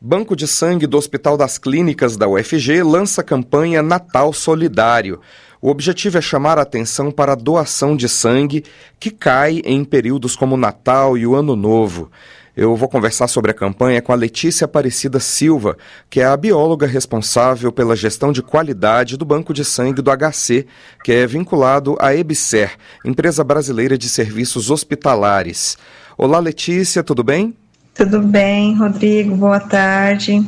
Banco 0.00 0.36
de 0.36 0.46
Sangue 0.46 0.86
do 0.86 0.96
Hospital 0.96 1.36
das 1.36 1.58
Clínicas 1.58 2.16
da 2.16 2.28
UFG 2.28 2.84
lança 2.84 3.20
campanha 3.24 3.82
Natal 3.82 4.32
Solidário. 4.32 5.20
O 5.60 5.68
objetivo 5.70 6.18
é 6.18 6.20
chamar 6.20 6.56
a 6.56 6.62
atenção 6.62 7.10
para 7.10 7.32
a 7.32 7.36
doação 7.36 7.96
de 7.96 8.08
sangue 8.08 8.64
que 9.00 9.10
cai 9.10 9.60
em 9.64 9.84
períodos 9.84 10.36
como 10.36 10.56
Natal 10.56 11.18
e 11.18 11.26
o 11.26 11.34
Ano 11.34 11.56
Novo. 11.56 12.12
Eu 12.54 12.76
vou 12.76 12.86
conversar 12.86 13.28
sobre 13.28 13.50
a 13.50 13.54
campanha 13.54 14.02
com 14.02 14.12
a 14.12 14.14
Letícia 14.14 14.66
Aparecida 14.66 15.18
Silva, 15.18 15.74
que 16.10 16.20
é 16.20 16.26
a 16.26 16.36
bióloga 16.36 16.86
responsável 16.86 17.72
pela 17.72 17.96
gestão 17.96 18.30
de 18.30 18.42
qualidade 18.42 19.16
do 19.16 19.24
Banco 19.24 19.54
de 19.54 19.64
Sangue 19.64 20.02
do 20.02 20.10
HC, 20.10 20.66
que 21.02 21.12
é 21.12 21.26
vinculado 21.26 21.96
à 21.98 22.14
EBSER, 22.14 22.76
Empresa 23.06 23.42
Brasileira 23.42 23.96
de 23.96 24.06
Serviços 24.06 24.70
Hospitalares. 24.70 25.78
Olá, 26.18 26.38
Letícia, 26.38 27.02
tudo 27.02 27.24
bem? 27.24 27.56
Tudo 27.94 28.20
bem, 28.20 28.76
Rodrigo, 28.76 29.34
boa 29.34 29.60
tarde. 29.60 30.44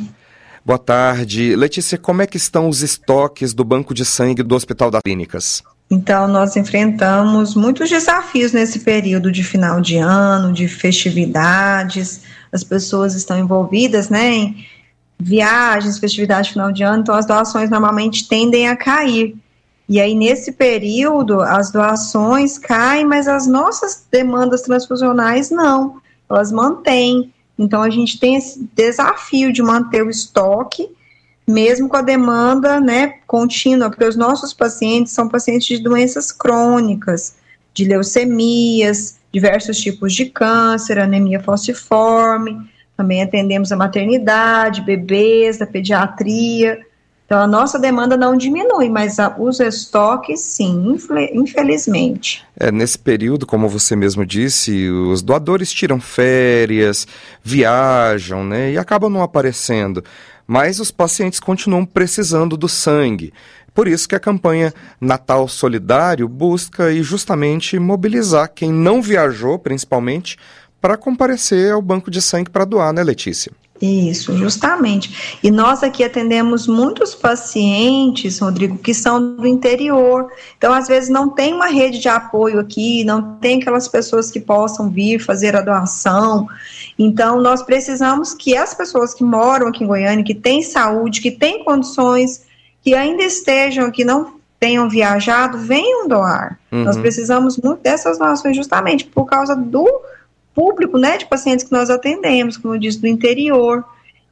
Boa 0.62 0.78
tarde. 0.78 1.56
Letícia, 1.56 1.96
como 1.96 2.20
é 2.20 2.26
que 2.26 2.36
estão 2.36 2.68
os 2.68 2.82
estoques 2.82 3.54
do 3.54 3.64
Banco 3.64 3.94
de 3.94 4.04
Sangue 4.04 4.42
do 4.42 4.54
Hospital 4.54 4.90
das 4.90 5.00
Clínicas? 5.02 5.62
Então, 5.90 6.26
nós 6.26 6.56
enfrentamos 6.56 7.54
muitos 7.54 7.90
desafios 7.90 8.52
nesse 8.52 8.80
período 8.80 9.30
de 9.30 9.44
final 9.44 9.80
de 9.80 9.96
ano, 9.96 10.52
de 10.52 10.66
festividades. 10.66 12.22
As 12.50 12.64
pessoas 12.64 13.14
estão 13.14 13.38
envolvidas 13.38 14.08
né, 14.08 14.34
em 14.34 14.66
viagens, 15.18 15.98
festividades 15.98 16.48
de 16.48 16.52
final 16.54 16.72
de 16.72 16.82
ano, 16.82 17.02
então 17.02 17.14
as 17.14 17.26
doações 17.26 17.70
normalmente 17.70 18.28
tendem 18.28 18.68
a 18.68 18.76
cair. 18.76 19.36
E 19.88 20.00
aí, 20.00 20.14
nesse 20.14 20.52
período, 20.52 21.40
as 21.40 21.70
doações 21.70 22.58
caem, 22.58 23.04
mas 23.04 23.28
as 23.28 23.46
nossas 23.46 24.06
demandas 24.10 24.62
transfusionais 24.62 25.50
não, 25.50 26.00
elas 26.28 26.50
mantêm. 26.50 27.32
Então, 27.58 27.82
a 27.82 27.90
gente 27.90 28.18
tem 28.18 28.36
esse 28.36 28.68
desafio 28.74 29.52
de 29.52 29.62
manter 29.62 30.02
o 30.02 30.10
estoque 30.10 30.88
mesmo 31.46 31.88
com 31.88 31.96
a 31.96 32.02
demanda 32.02 32.80
né, 32.80 33.18
contínua, 33.26 33.90
porque 33.90 34.04
os 34.04 34.16
nossos 34.16 34.52
pacientes 34.52 35.12
são 35.12 35.28
pacientes 35.28 35.66
de 35.66 35.82
doenças 35.82 36.32
crônicas, 36.32 37.36
de 37.74 37.84
leucemias, 37.84 39.18
diversos 39.32 39.78
tipos 39.78 40.14
de 40.14 40.26
câncer, 40.26 40.98
anemia 40.98 41.40
falciforme, 41.40 42.70
também 42.96 43.22
atendemos 43.22 43.72
a 43.72 43.76
maternidade, 43.76 44.80
bebês, 44.80 45.60
a 45.60 45.66
pediatria. 45.66 46.78
Então, 47.34 47.42
a 47.42 47.48
nossa 47.48 47.80
demanda 47.80 48.16
não 48.16 48.36
diminui, 48.36 48.88
mas 48.88 49.18
a, 49.18 49.34
os 49.36 49.58
estoques, 49.58 50.38
sim, 50.38 50.96
infelizmente. 51.32 52.44
É, 52.56 52.70
nesse 52.70 52.96
período, 52.96 53.44
como 53.44 53.68
você 53.68 53.96
mesmo 53.96 54.24
disse, 54.24 54.88
os 54.88 55.20
doadores 55.20 55.72
tiram 55.72 55.98
férias, 56.00 57.08
viajam, 57.42 58.44
né, 58.44 58.70
e 58.70 58.78
acabam 58.78 59.10
não 59.10 59.20
aparecendo 59.20 60.04
mas 60.46 60.78
os 60.78 60.90
pacientes 60.90 61.40
continuam 61.40 61.86
precisando 61.86 62.54
do 62.54 62.68
sangue. 62.68 63.32
Por 63.72 63.88
isso 63.88 64.06
que 64.06 64.14
a 64.14 64.20
campanha 64.20 64.74
Natal 65.00 65.48
Solidário 65.48 66.28
busca 66.28 66.92
e 66.92 67.02
justamente 67.02 67.78
mobilizar 67.78 68.52
quem 68.54 68.70
não 68.70 69.00
viajou, 69.00 69.58
principalmente, 69.58 70.36
para 70.82 70.98
comparecer 70.98 71.72
ao 71.72 71.80
banco 71.80 72.10
de 72.10 72.20
sangue 72.20 72.50
para 72.50 72.66
doar, 72.66 72.92
né, 72.92 73.02
Letícia? 73.02 73.50
Isso, 73.82 74.36
justamente. 74.36 75.38
E 75.42 75.50
nós 75.50 75.82
aqui 75.82 76.04
atendemos 76.04 76.66
muitos 76.66 77.14
pacientes, 77.14 78.38
Rodrigo, 78.38 78.78
que 78.78 78.94
são 78.94 79.36
do 79.36 79.46
interior. 79.46 80.30
Então, 80.56 80.72
às 80.72 80.86
vezes, 80.86 81.10
não 81.10 81.28
tem 81.28 81.52
uma 81.52 81.66
rede 81.66 81.98
de 81.98 82.08
apoio 82.08 82.60
aqui, 82.60 83.04
não 83.04 83.36
tem 83.36 83.60
aquelas 83.60 83.88
pessoas 83.88 84.30
que 84.30 84.38
possam 84.40 84.88
vir 84.88 85.18
fazer 85.18 85.56
a 85.56 85.60
doação. 85.60 86.46
Então, 86.98 87.40
nós 87.40 87.62
precisamos 87.62 88.32
que 88.32 88.56
as 88.56 88.74
pessoas 88.74 89.12
que 89.12 89.24
moram 89.24 89.66
aqui 89.66 89.82
em 89.82 89.88
Goiânia, 89.88 90.24
que 90.24 90.34
têm 90.34 90.62
saúde, 90.62 91.20
que 91.20 91.32
têm 91.32 91.64
condições, 91.64 92.42
que 92.80 92.94
ainda 92.94 93.24
estejam, 93.24 93.90
que 93.90 94.04
não 94.04 94.34
tenham 94.60 94.88
viajado, 94.88 95.58
venham 95.58 96.08
doar. 96.08 96.58
Uhum. 96.70 96.84
Nós 96.84 96.96
precisamos 96.96 97.58
muito 97.58 97.82
dessas 97.82 98.18
doações 98.18 98.56
justamente 98.56 99.04
por 99.04 99.26
causa 99.26 99.54
do 99.54 99.86
público, 100.54 100.96
né, 100.98 101.18
de 101.18 101.26
pacientes 101.26 101.64
que 101.64 101.72
nós 101.72 101.90
atendemos, 101.90 102.56
como 102.56 102.74
eu 102.74 102.78
disse, 102.78 103.00
do 103.00 103.06
interior. 103.06 103.84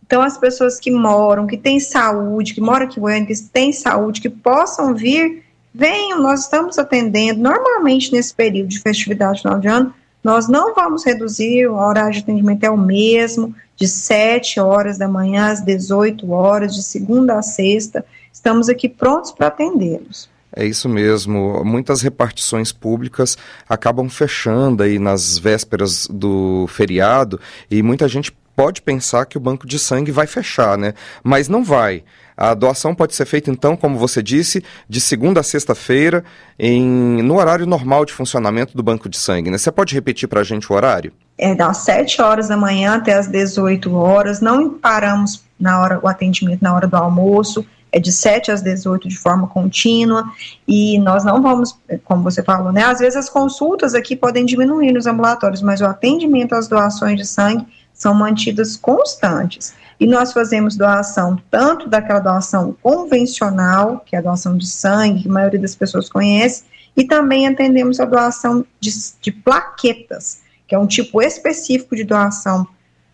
Então, 0.05 0.23
as 0.23 0.39
pessoas 0.39 0.79
que 0.79 0.91
moram, 0.91 1.47
que 1.47 1.57
têm 1.57 1.81
saúde, 1.81 2.55
que 2.55 2.61
moram 2.61 2.87
aqui 2.87 2.99
em 2.99 3.03
Goiânia, 3.03 3.27
que 3.27 3.43
têm 3.43 3.73
saúde, 3.73 4.21
que 4.21 4.29
possam 4.29 4.95
vir, 4.95 5.43
venham, 5.75 6.21
nós 6.21 6.41
estamos 6.41 6.79
atendendo. 6.79 7.41
Normalmente, 7.41 8.13
nesse 8.13 8.35
período 8.35 8.69
de 8.69 8.81
festividade 8.81 9.37
de 9.37 9.43
final 9.43 9.59
de 9.59 9.69
ano, 9.69 9.95
nós 10.23 10.49
não 10.49 10.75
vamos 10.75 11.05
reduzir, 11.05 11.67
o 11.67 11.75
horário 11.75 12.13
de 12.13 12.21
atendimento 12.21 12.63
é 12.63 12.71
o 12.71 12.77
mesmo, 12.77 13.55
de 13.77 13.89
7 13.89 14.61
horas 14.61 14.97
da 14.97 15.09
manhã 15.09 15.47
às 15.51 15.61
18 15.63 16.31
horas, 16.31 16.75
de 16.75 16.83
segunda 16.83 17.39
a 17.39 17.43
sexta. 17.43 18.05
Estamos 18.33 18.69
aqui 18.69 18.89
prontos 18.89 19.33
para 19.33 19.49
atendê-los. 19.49 20.31
É 20.55 20.65
isso 20.65 20.89
mesmo. 20.89 21.65
Muitas 21.65 22.03
repartições 22.03 22.73
públicas 22.73 23.39
acabam 23.69 24.09
fechando 24.09 24.83
aí 24.83 24.99
nas 24.99 25.39
vésperas 25.39 26.07
do 26.09 26.67
feriado 26.69 27.41
e 27.71 27.83
muita 27.83 28.07
gente 28.07 28.33
pode 28.55 28.83
pensar 28.83 29.25
que 29.25 29.37
o 29.39 29.41
banco 29.41 29.67
de 29.67 29.79
sangue 29.79 30.13
vai 30.13 30.27
fechar, 30.27 30.77
né? 30.77 30.93
Mas 31.25 31.49
não 31.49 31.65
vai. 31.65 32.05
A 32.37 32.55
doação 32.55 32.95
pode 32.95 33.15
ser 33.15 33.27
feita, 33.27 33.51
então, 33.51 33.77
como 33.77 33.99
você 33.99 34.23
disse, 34.23 34.65
de 34.89 35.01
segunda 35.01 35.41
a 35.41 35.43
sexta-feira, 35.43 36.25
no 36.59 37.37
horário 37.37 37.67
normal 37.67 38.05
de 38.05 38.13
funcionamento 38.13 38.77
do 38.77 38.83
banco 38.83 39.09
de 39.09 39.17
sangue. 39.17 39.51
Né? 39.51 39.59
Você 39.59 39.71
pode 39.71 39.95
repetir 39.95 40.29
para 40.29 40.41
a 40.41 40.45
gente 40.45 40.71
o 40.71 40.75
horário? 40.75 41.13
É 41.37 41.55
das 41.55 41.79
7 41.79 42.21
horas 42.21 42.49
da 42.49 42.57
manhã 42.57 42.97
até 42.97 43.15
as 43.15 43.29
18 43.29 43.95
horas. 43.95 44.41
Não 44.41 44.71
paramos 44.71 45.45
na 45.59 45.81
hora 45.81 46.01
o 46.03 46.09
atendimento 46.09 46.63
na 46.63 46.75
hora 46.75 46.87
do 46.87 46.97
almoço 46.97 47.65
é 47.93 48.01
de 48.01 48.11
7 48.11 48.51
às 48.51 48.63
18 48.63 49.07
de 49.07 49.19
forma 49.19 49.47
contínua, 49.47 50.25
e 50.67 50.99
nós 50.99 51.23
não 51.25 51.43
vamos, 51.43 51.79
como 52.05 52.23
você 52.23 52.43
falou, 52.43 52.73
né? 52.73 52.83
Às 52.83 52.99
vezes 52.99 53.17
as 53.17 53.29
consultas 53.29 53.95
aqui 53.95 54.17
podem 54.17 54.47
diminuir 54.47 54.93
nos 54.93 55.07
ambulatórios, 55.07 55.61
mas 55.61 55.83
o 55.83 55.85
atendimento 55.85 56.55
às 56.55 56.67
doações 56.67 57.17
de 57.19 57.27
sangue 57.27 57.67
são 57.93 58.15
mantidas 58.15 58.77
constantes. 58.77 59.75
E 60.01 60.07
nós 60.07 60.33
fazemos 60.33 60.75
doação 60.75 61.39
tanto 61.51 61.89
daquela 61.89 62.19
doação 62.19 62.75
convencional, 62.83 64.03
que 64.05 64.17
é 64.17 64.19
a 64.19 64.23
doação 64.23 64.57
de 64.57 64.67
sangue, 64.67 65.23
que 65.23 65.29
a 65.29 65.33
maioria 65.33 65.61
das 65.61 65.77
pessoas 65.77 66.09
conhece, 66.09 66.65
e 66.97 67.05
também 67.05 67.47
atendemos 67.47 68.01
a 68.01 68.05
doação 68.05 68.65
de, 68.81 68.91
de 69.21 69.31
plaquetas, 69.31 70.41
que 70.67 70.75
é 70.75 70.79
um 70.79 70.87
tipo 70.87 71.23
específico 71.23 71.95
de 71.95 72.05
doação. 72.05 72.67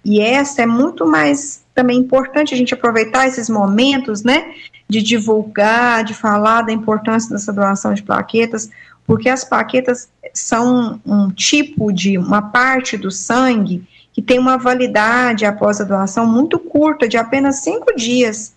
E 0.09 0.23
essa 0.23 0.63
é 0.63 0.67
muito 0.67 1.05
mais 1.05 1.63
também 1.75 1.99
importante 1.99 2.55
a 2.55 2.57
gente 2.57 2.73
aproveitar 2.73 3.29
esses 3.29 3.51
momentos, 3.51 4.25
né, 4.25 4.55
de 4.89 5.03
divulgar, 5.03 6.03
de 6.03 6.15
falar 6.15 6.63
da 6.63 6.73
importância 6.73 7.29
dessa 7.29 7.53
doação 7.53 7.93
de 7.93 8.03
plaquetas, 8.03 8.71
porque 9.07 9.29
as 9.29 9.45
plaquetas 9.45 10.09
são 10.33 10.99
um 11.05 11.31
tipo 11.31 11.93
de, 11.93 12.17
uma 12.17 12.41
parte 12.41 12.97
do 12.97 13.11
sangue 13.11 13.87
que 14.15 14.23
tem 14.23 14.39
uma 14.39 14.57
validade 14.57 15.45
após 15.45 15.79
a 15.79 15.85
doação 15.85 16.27
muito 16.27 16.59
curta, 16.59 17.07
de 17.07 17.19
apenas 17.19 17.57
cinco 17.57 17.95
dias. 17.95 18.55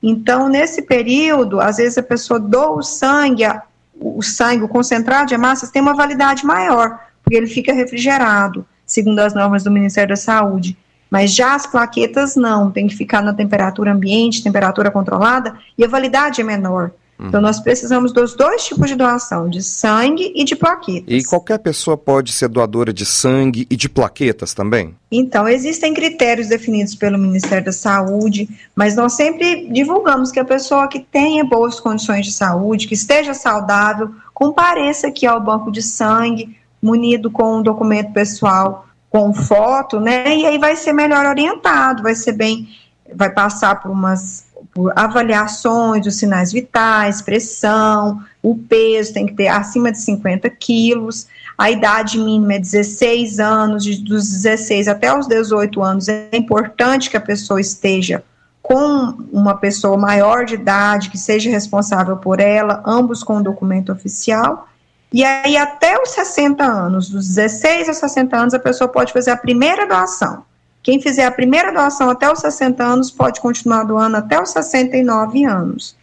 Então, 0.00 0.48
nesse 0.48 0.82
período, 0.82 1.60
às 1.60 1.78
vezes 1.78 1.98
a 1.98 2.02
pessoa 2.02 2.38
doa 2.38 2.76
o 2.76 2.82
sangue, 2.82 3.42
o 4.00 4.22
sangue, 4.22 4.62
o 4.62 4.68
concentrado 4.68 5.26
de 5.26 5.34
hemácias 5.34 5.72
tem 5.72 5.82
uma 5.82 5.94
validade 5.94 6.46
maior, 6.46 6.96
porque 7.24 7.36
ele 7.36 7.48
fica 7.48 7.72
refrigerado, 7.72 8.64
segundo 8.86 9.18
as 9.18 9.34
normas 9.34 9.64
do 9.64 9.70
Ministério 9.70 10.10
da 10.10 10.16
Saúde. 10.16 10.78
Mas 11.12 11.34
já 11.34 11.54
as 11.54 11.66
plaquetas 11.66 12.36
não, 12.36 12.70
tem 12.70 12.86
que 12.86 12.96
ficar 12.96 13.20
na 13.20 13.34
temperatura 13.34 13.92
ambiente, 13.92 14.42
temperatura 14.42 14.90
controlada, 14.90 15.54
e 15.76 15.84
a 15.84 15.86
validade 15.86 16.40
é 16.40 16.44
menor. 16.44 16.90
Uhum. 17.18 17.28
Então, 17.28 17.38
nós 17.38 17.60
precisamos 17.60 18.14
dos 18.14 18.34
dois 18.34 18.64
tipos 18.64 18.88
de 18.88 18.96
doação, 18.96 19.46
de 19.46 19.62
sangue 19.62 20.32
e 20.34 20.42
de 20.42 20.56
plaquetas. 20.56 21.04
E 21.06 21.22
qualquer 21.22 21.58
pessoa 21.58 21.98
pode 21.98 22.32
ser 22.32 22.48
doadora 22.48 22.94
de 22.94 23.04
sangue 23.04 23.66
e 23.68 23.76
de 23.76 23.90
plaquetas 23.90 24.54
também? 24.54 24.94
Então, 25.10 25.46
existem 25.46 25.92
critérios 25.92 26.48
definidos 26.48 26.94
pelo 26.94 27.18
Ministério 27.18 27.66
da 27.66 27.72
Saúde, 27.72 28.48
mas 28.74 28.96
nós 28.96 29.12
sempre 29.12 29.68
divulgamos 29.70 30.32
que 30.32 30.40
a 30.40 30.46
pessoa 30.46 30.88
que 30.88 31.00
tenha 31.00 31.44
boas 31.44 31.78
condições 31.78 32.24
de 32.24 32.32
saúde, 32.32 32.88
que 32.88 32.94
esteja 32.94 33.34
saudável, 33.34 34.08
compareça 34.32 35.08
aqui 35.08 35.26
ao 35.26 35.38
banco 35.38 35.70
de 35.70 35.82
sangue, 35.82 36.56
munido 36.80 37.30
com 37.30 37.58
um 37.58 37.62
documento 37.62 38.14
pessoal 38.14 38.86
com 39.12 39.34
foto, 39.34 40.00
né? 40.00 40.34
E 40.34 40.46
aí 40.46 40.58
vai 40.58 40.74
ser 40.74 40.94
melhor 40.94 41.26
orientado, 41.26 42.02
vai 42.02 42.14
ser 42.14 42.32
bem, 42.32 42.66
vai 43.14 43.28
passar 43.28 43.80
por 43.80 43.90
umas 43.90 44.50
por 44.72 44.90
avaliações 44.96 46.02
dos 46.02 46.14
sinais 46.14 46.50
vitais, 46.50 47.20
pressão, 47.20 48.22
o 48.42 48.56
peso 48.56 49.12
tem 49.12 49.26
que 49.26 49.34
ter 49.34 49.48
acima 49.48 49.92
de 49.92 50.00
50 50.00 50.48
quilos, 50.48 51.26
a 51.58 51.70
idade 51.70 52.16
mínima 52.16 52.54
é 52.54 52.58
16 52.58 53.38
anos, 53.38 53.84
de, 53.84 54.02
dos 54.02 54.30
16 54.30 54.88
até 54.88 55.14
os 55.14 55.26
18 55.26 55.82
anos 55.82 56.08
é 56.08 56.30
importante 56.32 57.10
que 57.10 57.16
a 57.18 57.20
pessoa 57.20 57.60
esteja 57.60 58.24
com 58.62 59.14
uma 59.30 59.56
pessoa 59.56 59.98
maior 59.98 60.46
de 60.46 60.54
idade 60.54 61.10
que 61.10 61.18
seja 61.18 61.50
responsável 61.50 62.16
por 62.16 62.40
ela, 62.40 62.82
ambos 62.86 63.22
com 63.22 63.36
um 63.36 63.42
documento 63.42 63.92
oficial. 63.92 64.68
E 65.12 65.22
aí, 65.22 65.56
até 65.56 66.00
os 66.00 66.10
60 66.10 66.64
anos, 66.64 67.10
dos 67.10 67.28
16 67.28 67.88
aos 67.88 67.98
60 67.98 68.36
anos, 68.36 68.54
a 68.54 68.58
pessoa 68.58 68.88
pode 68.88 69.12
fazer 69.12 69.30
a 69.30 69.36
primeira 69.36 69.86
doação. 69.86 70.44
Quem 70.82 71.00
fizer 71.00 71.26
a 71.26 71.30
primeira 71.30 71.70
doação 71.72 72.10
até 72.10 72.30
os 72.30 72.40
60 72.40 72.82
anos 72.82 73.10
pode 73.10 73.40
continuar 73.40 73.84
doando 73.84 74.16
até 74.16 74.40
os 74.40 74.50
69 74.50 75.44
anos. 75.44 75.96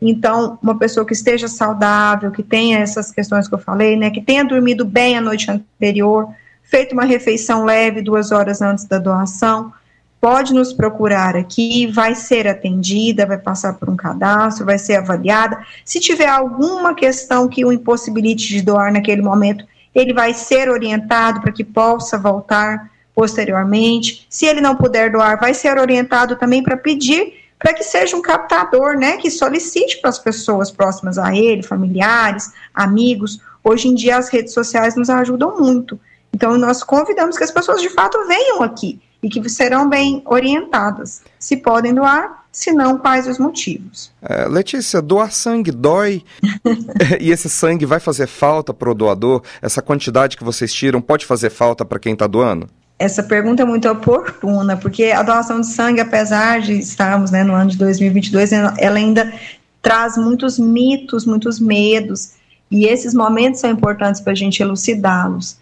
Então, 0.00 0.58
uma 0.62 0.78
pessoa 0.78 1.04
que 1.04 1.12
esteja 1.12 1.48
saudável, 1.48 2.30
que 2.30 2.42
tenha 2.42 2.78
essas 2.78 3.10
questões 3.10 3.48
que 3.48 3.54
eu 3.54 3.58
falei, 3.58 3.96
né, 3.96 4.10
que 4.10 4.20
tenha 4.20 4.44
dormido 4.44 4.84
bem 4.84 5.16
a 5.16 5.20
noite 5.20 5.50
anterior, 5.50 6.28
feito 6.62 6.92
uma 6.92 7.04
refeição 7.04 7.64
leve 7.64 8.00
duas 8.00 8.30
horas 8.30 8.62
antes 8.62 8.84
da 8.84 8.98
doação, 8.98 9.72
pode 10.20 10.52
nos 10.52 10.72
procurar 10.72 11.34
aqui, 11.34 11.86
vai 11.86 12.14
ser 12.14 12.46
atendida, 12.46 13.24
vai 13.24 13.38
passar 13.38 13.74
por 13.74 13.88
um 13.88 13.96
cadastro, 13.96 14.66
vai 14.66 14.78
ser 14.78 14.96
avaliada. 14.96 15.64
Se 15.84 15.98
tiver 15.98 16.28
alguma 16.28 16.94
questão 16.94 17.48
que 17.48 17.64
o 17.64 17.72
impossibilite 17.72 18.48
de 18.48 18.60
doar 18.60 18.92
naquele 18.92 19.22
momento, 19.22 19.64
ele 19.94 20.12
vai 20.12 20.34
ser 20.34 20.68
orientado 20.68 21.40
para 21.40 21.50
que 21.50 21.64
possa 21.64 22.18
voltar 22.18 22.90
posteriormente. 23.14 24.26
Se 24.28 24.44
ele 24.44 24.60
não 24.60 24.76
puder 24.76 25.10
doar, 25.10 25.40
vai 25.40 25.54
ser 25.54 25.78
orientado 25.78 26.36
também 26.36 26.62
para 26.62 26.76
pedir 26.76 27.40
para 27.58 27.74
que 27.74 27.84
seja 27.84 28.16
um 28.16 28.22
captador, 28.22 28.96
né, 28.96 29.18
que 29.18 29.30
solicite 29.30 30.00
para 30.00 30.08
as 30.08 30.18
pessoas 30.18 30.70
próximas 30.70 31.18
a 31.18 31.36
ele, 31.36 31.62
familiares, 31.62 32.50
amigos. 32.74 33.38
Hoje 33.62 33.88
em 33.88 33.94
dia 33.94 34.16
as 34.16 34.30
redes 34.30 34.54
sociais 34.54 34.96
nos 34.96 35.10
ajudam 35.10 35.58
muito. 35.58 36.00
Então 36.32 36.56
nós 36.56 36.82
convidamos 36.82 37.36
que 37.36 37.44
as 37.44 37.50
pessoas 37.50 37.82
de 37.82 37.90
fato 37.90 38.26
venham 38.26 38.62
aqui 38.62 38.98
e 39.22 39.28
que 39.28 39.46
serão 39.48 39.88
bem 39.88 40.22
orientadas. 40.24 41.22
Se 41.38 41.56
podem 41.56 41.94
doar, 41.94 42.44
se 42.52 42.72
não, 42.72 42.98
quais 42.98 43.28
os 43.28 43.38
motivos. 43.38 44.12
É, 44.22 44.46
Letícia, 44.48 45.00
doar 45.00 45.30
sangue 45.30 45.70
dói 45.70 46.24
e 47.20 47.30
esse 47.30 47.48
sangue 47.48 47.86
vai 47.86 48.00
fazer 48.00 48.26
falta 48.26 48.74
para 48.74 48.90
o 48.90 48.94
doador? 48.94 49.42
Essa 49.62 49.80
quantidade 49.80 50.36
que 50.36 50.44
vocês 50.44 50.72
tiram 50.72 51.00
pode 51.00 51.26
fazer 51.26 51.50
falta 51.50 51.84
para 51.84 51.98
quem 51.98 52.14
está 52.14 52.26
doando? 52.26 52.68
Essa 52.98 53.22
pergunta 53.22 53.62
é 53.62 53.64
muito 53.64 53.88
oportuna, 53.88 54.76
porque 54.76 55.04
a 55.04 55.22
doação 55.22 55.60
de 55.60 55.68
sangue, 55.68 56.00
apesar 56.00 56.60
de 56.60 56.74
estarmos 56.74 57.30
né, 57.30 57.42
no 57.42 57.54
ano 57.54 57.70
de 57.70 57.78
2022, 57.78 58.52
ela 58.52 58.74
ainda 58.78 59.32
traz 59.80 60.18
muitos 60.18 60.58
mitos, 60.58 61.24
muitos 61.24 61.58
medos, 61.58 62.32
e 62.70 62.84
esses 62.84 63.14
momentos 63.14 63.60
são 63.60 63.70
importantes 63.70 64.20
para 64.20 64.32
a 64.32 64.36
gente 64.36 64.62
elucidá-los. 64.62 65.56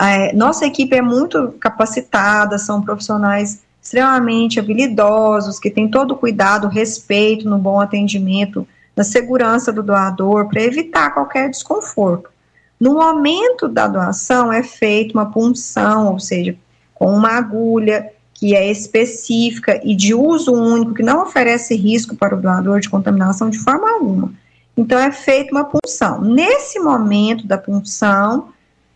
É, 0.00 0.32
nossa 0.32 0.64
equipe 0.66 0.94
é 0.94 1.02
muito 1.02 1.54
capacitada, 1.60 2.56
são 2.58 2.80
profissionais 2.80 3.62
extremamente 3.82 4.60
habilidosos, 4.60 5.58
que 5.58 5.70
têm 5.70 5.88
todo 5.88 6.12
o 6.12 6.16
cuidado, 6.16 6.68
respeito 6.68 7.48
no 7.48 7.58
bom 7.58 7.80
atendimento, 7.80 8.66
na 8.94 9.02
segurança 9.02 9.72
do 9.72 9.82
doador, 9.82 10.48
para 10.48 10.62
evitar 10.62 11.10
qualquer 11.10 11.50
desconforto. 11.50 12.30
No 12.78 12.94
momento 12.94 13.66
da 13.66 13.88
doação 13.88 14.52
é 14.52 14.62
feita 14.62 15.14
uma 15.14 15.30
punção, 15.30 16.12
ou 16.12 16.20
seja, 16.20 16.54
com 16.94 17.12
uma 17.12 17.30
agulha 17.30 18.12
que 18.34 18.54
é 18.54 18.70
específica 18.70 19.80
e 19.82 19.96
de 19.96 20.14
uso 20.14 20.52
único, 20.52 20.94
que 20.94 21.02
não 21.02 21.22
oferece 21.22 21.74
risco 21.74 22.14
para 22.14 22.36
o 22.36 22.40
doador 22.40 22.78
de 22.78 22.88
contaminação 22.88 23.50
de 23.50 23.58
forma 23.58 23.90
alguma. 23.90 24.32
Então 24.76 24.96
é 24.96 25.10
feita 25.10 25.50
uma 25.50 25.64
punção. 25.64 26.20
Nesse 26.20 26.78
momento 26.78 27.48
da 27.48 27.58
punção, 27.58 28.50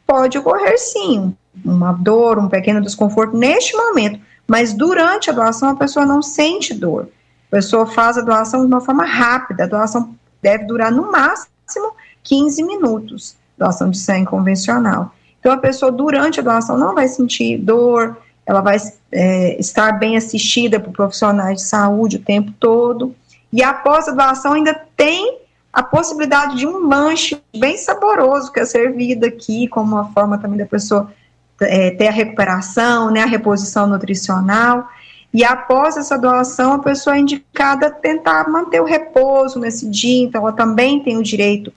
pode 0.07 0.39
ocorrer 0.39 0.79
sim 0.79 1.35
uma 1.65 1.93
dor, 1.93 2.39
um 2.39 2.49
pequeno 2.49 2.81
desconforto 2.81 3.37
neste 3.37 3.77
momento, 3.77 4.19
mas 4.47 4.73
durante 4.73 5.31
a 5.31 5.33
doação 5.33 5.71
a 5.71 5.77
pessoa 5.77 6.07
não 6.07 6.23
sente 6.23 6.75
dor. 6.75 7.09
A 7.49 7.57
pessoa 7.57 7.87
faz 7.87 8.17
a 8.17 8.23
doação 8.23 8.61
de 8.61 8.67
uma 8.67 8.81
forma 8.81 9.05
rápida, 9.05 9.65
a 9.65 9.67
doação 9.67 10.15
deve 10.41 10.65
durar 10.65 10.91
no 10.91 11.11
máximo 11.11 11.95
15 12.23 12.63
minutos, 12.63 13.37
doação 13.59 13.91
de 13.91 13.99
sangue 13.99 14.27
convencional. 14.27 15.13
Então 15.39 15.53
a 15.53 15.59
pessoa 15.59 15.93
durante 15.93 16.41
a 16.41 16.43
doação 16.43 16.79
não 16.79 16.95
vai 16.95 17.09
sentir 17.09 17.59
dor, 17.59 18.17
ela 18.47 18.61
vai 18.61 18.77
é, 19.11 19.61
estar 19.61 19.93
bem 19.93 20.17
assistida 20.17 20.81
por 20.81 20.93
profissionais 20.93 21.59
de 21.59 21.65
saúde 21.65 22.17
o 22.17 22.23
tempo 22.23 22.53
todo. 22.59 23.15
E 23.53 23.63
após 23.63 24.09
a 24.09 24.13
doação 24.13 24.55
ainda 24.55 24.75
tem 24.97 25.42
a 25.73 25.83
possibilidade 25.83 26.57
de 26.57 26.67
um 26.67 26.87
lanche 26.87 27.41
bem 27.57 27.79
saboroso 27.79 28.53
que 28.53 28.61
é 28.61 28.65
servido 28.65 29.25
aqui, 29.25 29.67
como 29.69 29.95
uma 29.95 30.13
forma 30.13 30.37
também 30.37 30.59
da 30.59 30.67
pessoa 30.67 31.11
é, 31.61 31.93
ter 31.93 32.09
a 32.09 32.13
recuperação, 32.13 33.11
né, 33.11 33.23
a 33.23 33.27
reposição 33.27 33.87
nutricional. 33.87 34.87
E 35.33 35.43
após 35.43 35.97
essa 35.97 36.19
doação, 36.19 36.75
a 36.75 36.79
pessoa 36.79 37.17
é 37.17 37.21
indicada 37.21 37.91
tentar 37.91 38.51
manter 38.51 38.83
o 38.83 38.85
repouso 38.85 39.59
nesse 39.59 39.89
dia, 39.89 40.25
então 40.25 40.43
ela 40.43 40.53
também 40.53 41.03
tem 41.03 41.17
o 41.17 41.23
direito 41.23 41.73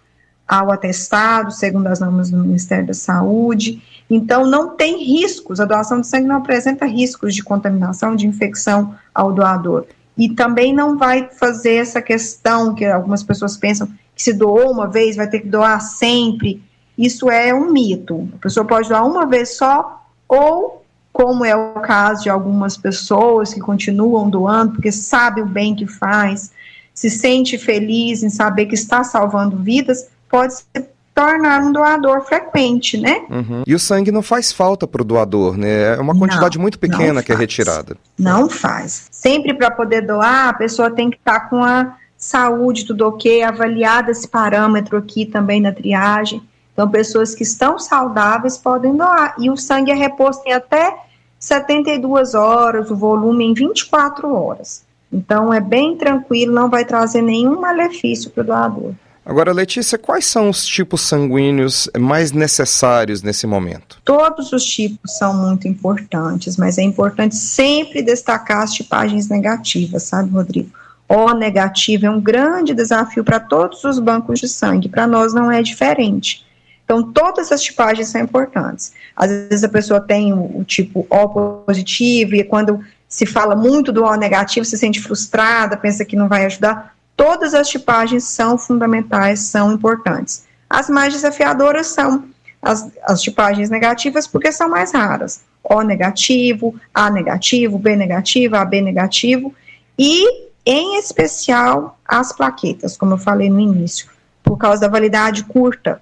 ao 0.46 0.72
atestado, 0.72 1.52
segundo 1.52 1.88
as 1.88 2.02
normas 2.02 2.30
do 2.30 2.38
Ministério 2.38 2.86
da 2.86 2.94
Saúde. 2.94 3.82
Então, 4.10 4.46
não 4.46 4.76
tem 4.76 5.04
riscos, 5.04 5.62
a 5.62 5.66
doação 5.66 6.02
de 6.02 6.08
sangue 6.08 6.28
não 6.28 6.36
apresenta 6.36 6.86
riscos 6.86 7.34
de 7.34 7.42
contaminação, 7.42 8.14
de 8.14 8.28
infecção 8.28 8.94
ao 9.14 9.32
doador 9.32 9.88
e 10.18 10.30
também 10.30 10.74
não 10.74 10.98
vai 10.98 11.30
fazer 11.30 11.76
essa 11.76 12.02
questão 12.02 12.74
que 12.74 12.86
algumas 12.86 13.22
pessoas 13.22 13.58
pensam 13.58 13.88
que 14.16 14.24
se 14.24 14.34
doou 14.34 14.72
uma 14.72 14.88
vez 14.88 15.16
vai 15.16 15.30
ter 15.30 15.42
que 15.42 15.48
doar 15.48 15.82
sempre. 15.82 16.64
Isso 16.98 17.30
é 17.30 17.54
um 17.54 17.72
mito. 17.72 18.30
A 18.36 18.38
pessoa 18.38 18.66
pode 18.66 18.88
doar 18.88 19.06
uma 19.06 19.26
vez 19.26 19.58
só 19.58 20.06
ou 20.28 20.84
como 21.12 21.46
é 21.46 21.56
o 21.56 21.80
caso 21.82 22.24
de 22.24 22.30
algumas 22.30 22.78
pessoas 22.78 23.54
que 23.54 23.60
continuam 23.60 24.30
doando 24.30 24.74
porque 24.74 24.92
sabe 24.92 25.42
o 25.42 25.46
bem 25.46 25.76
que 25.76 25.88
faz, 25.88 26.52
se 26.94 27.10
sente 27.10 27.58
feliz 27.58 28.24
em 28.24 28.30
saber 28.30 28.66
que 28.66 28.76
está 28.76 29.04
salvando 29.04 29.58
vidas, 29.58 30.08
pode 30.30 30.56
ser 30.56 30.90
tornar 31.16 31.62
um 31.62 31.72
doador 31.72 32.26
frequente, 32.26 32.98
né? 32.98 33.24
Uhum. 33.30 33.64
E 33.66 33.74
o 33.74 33.80
sangue 33.80 34.12
não 34.12 34.22
faz 34.22 34.52
falta 34.52 34.86
para 34.86 35.02
o 35.02 35.06
doador, 35.06 35.58
né? 35.58 35.96
É 35.96 36.00
uma 36.00 36.14
quantidade 36.14 36.58
não, 36.58 36.62
muito 36.62 36.78
pequena 36.78 37.24
que 37.24 37.32
é 37.32 37.36
retirada. 37.36 37.96
Não 38.20 38.50
faz. 38.50 39.08
Sempre 39.10 39.54
para 39.54 39.72
poder 39.72 40.02
doar, 40.02 40.50
a 40.50 40.54
pessoa 40.54 40.92
tem 40.92 41.10
que 41.10 41.16
estar 41.16 41.40
tá 41.40 41.48
com 41.48 41.64
a 41.64 41.96
saúde, 42.18 42.86
tudo 42.86 43.08
ok, 43.08 43.44
avaliado 43.44 44.12
esse 44.12 44.28
parâmetro 44.28 44.98
aqui 44.98 45.26
também 45.26 45.62
na 45.62 45.72
triagem. 45.72 46.44
Então, 46.74 46.90
pessoas 46.90 47.34
que 47.34 47.44
estão 47.44 47.80
saudáveis 47.80 48.58
podem 48.58 48.98
doar. 48.98 49.36
E 49.40 49.50
o 49.50 49.56
sangue 49.56 49.92
é 49.92 49.96
reposto 49.96 50.46
em 50.46 50.52
até 50.52 50.98
72 51.40 52.34
horas, 52.36 52.92
o 52.92 52.96
volume 52.96 53.46
em 53.46 53.54
24 53.54 54.34
horas. 54.34 54.84
Então, 55.10 55.54
é 55.54 55.62
bem 55.62 55.96
tranquilo, 55.96 56.52
não 56.52 56.70
vai 56.70 56.84
trazer 56.84 57.22
nenhum 57.22 57.62
malefício 57.62 58.30
para 58.32 58.42
o 58.42 58.46
doador. 58.46 58.94
Agora, 59.26 59.52
Letícia, 59.52 59.98
quais 59.98 60.26
são 60.26 60.50
os 60.50 60.68
tipos 60.68 61.02
sanguíneos 61.02 61.90
mais 61.98 62.32
necessários 62.32 63.24
nesse 63.24 63.48
momento? 63.48 64.00
Todos 64.06 64.54
os 64.54 64.64
tipos 64.64 65.18
são 65.18 65.34
muito 65.34 65.68
importantes, 65.68 66.58
mas 66.58 66.78
é 66.78 66.84
importante 66.84 67.36
sempre 67.36 68.04
destacar 68.04 68.62
as 68.62 68.72
tipagens 68.74 69.28
negativas, 69.28 70.04
sabe, 70.04 70.30
Rodrigo? 70.30 70.70
O 71.10 71.34
negativo 71.34 72.06
é 72.06 72.10
um 72.10 72.22
grande 72.22 72.74
desafio 72.76 73.24
para 73.24 73.40
todos 73.40 73.84
os 73.84 73.98
bancos 73.98 74.40
de 74.40 74.48
sangue, 74.48 74.90
para 74.90 75.08
nós 75.08 75.34
não 75.34 75.52
é 75.52 75.64
diferente. 75.64 76.46
Então, 76.84 77.02
todas 77.12 77.52
as 77.52 77.64
tipagens 77.64 78.10
são 78.10 78.22
importantes. 78.22 78.94
Às 79.16 79.32
vezes 79.32 79.64
a 79.64 79.70
pessoa 79.70 80.00
tem 80.00 80.34
o, 80.34 80.60
o 80.60 80.64
tipo 80.64 81.06
O 81.10 81.30
positivo, 81.66 82.36
e 82.36 82.44
quando 82.44 82.80
se 83.10 83.26
fala 83.26 83.56
muito 83.56 83.92
do 83.92 84.04
O 84.04 84.16
negativo, 84.16 84.66
se 84.66 84.78
sente 84.78 85.02
frustrada, 85.02 85.78
pensa 85.78 86.06
que 86.06 86.16
não 86.16 86.28
vai 86.28 86.46
ajudar 86.46 86.95
Todas 87.16 87.54
as 87.54 87.70
tipagens 87.70 88.26
são 88.26 88.58
fundamentais, 88.58 89.42
são 89.42 89.72
importantes. 89.72 90.46
As 90.70 90.90
mais 90.90 91.14
desafiadoras 91.14 91.88
são 91.88 92.26
as, 92.62 92.90
as 93.04 93.22
tipagens 93.22 93.70
negativas, 93.70 94.28
porque 94.28 94.52
são 94.52 94.70
mais 94.70 94.92
raras. 94.94 95.42
O 95.64 95.82
negativo, 95.82 96.76
A 96.94 97.10
negativo, 97.10 97.78
B 97.80 97.96
negativo, 97.96 98.56
AB 98.56 98.82
negativo. 98.82 99.54
E 99.98 100.46
em 100.66 100.98
especial 100.98 101.98
as 102.06 102.34
plaquetas, 102.34 102.98
como 102.98 103.14
eu 103.14 103.18
falei 103.18 103.50
no 103.50 103.60
início, 103.60 104.10
por 104.44 104.58
causa 104.58 104.82
da 104.82 104.88
validade 104.88 105.44
curta. 105.44 106.02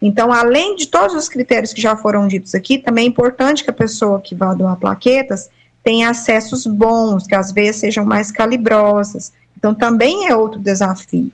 Então, 0.00 0.32
além 0.32 0.76
de 0.76 0.86
todos 0.88 1.14
os 1.16 1.28
critérios 1.28 1.72
que 1.72 1.80
já 1.80 1.96
foram 1.96 2.28
ditos 2.28 2.54
aqui, 2.54 2.78
também 2.78 3.06
é 3.06 3.08
importante 3.08 3.64
que 3.64 3.70
a 3.70 3.74
pessoa 3.74 4.20
que 4.20 4.34
vai 4.34 4.54
doar 4.54 4.76
plaquetas 4.76 5.50
tenha 5.82 6.10
acessos 6.10 6.66
bons, 6.66 7.26
que 7.26 7.34
às 7.34 7.52
vezes 7.52 7.80
sejam 7.80 8.04
mais 8.04 8.30
calibrosas. 8.30 9.32
Então, 9.64 9.74
também 9.74 10.28
é 10.28 10.36
outro 10.36 10.60
desafio. 10.60 11.32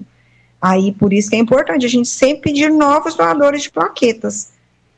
Aí, 0.62 0.92
por 0.92 1.12
isso 1.12 1.28
que 1.28 1.34
é 1.34 1.38
importante 1.40 1.84
a 1.84 1.88
gente 1.88 2.08
sempre 2.08 2.52
pedir 2.52 2.70
novos 2.70 3.16
doadores 3.16 3.64
de 3.64 3.70
plaquetas. 3.72 4.50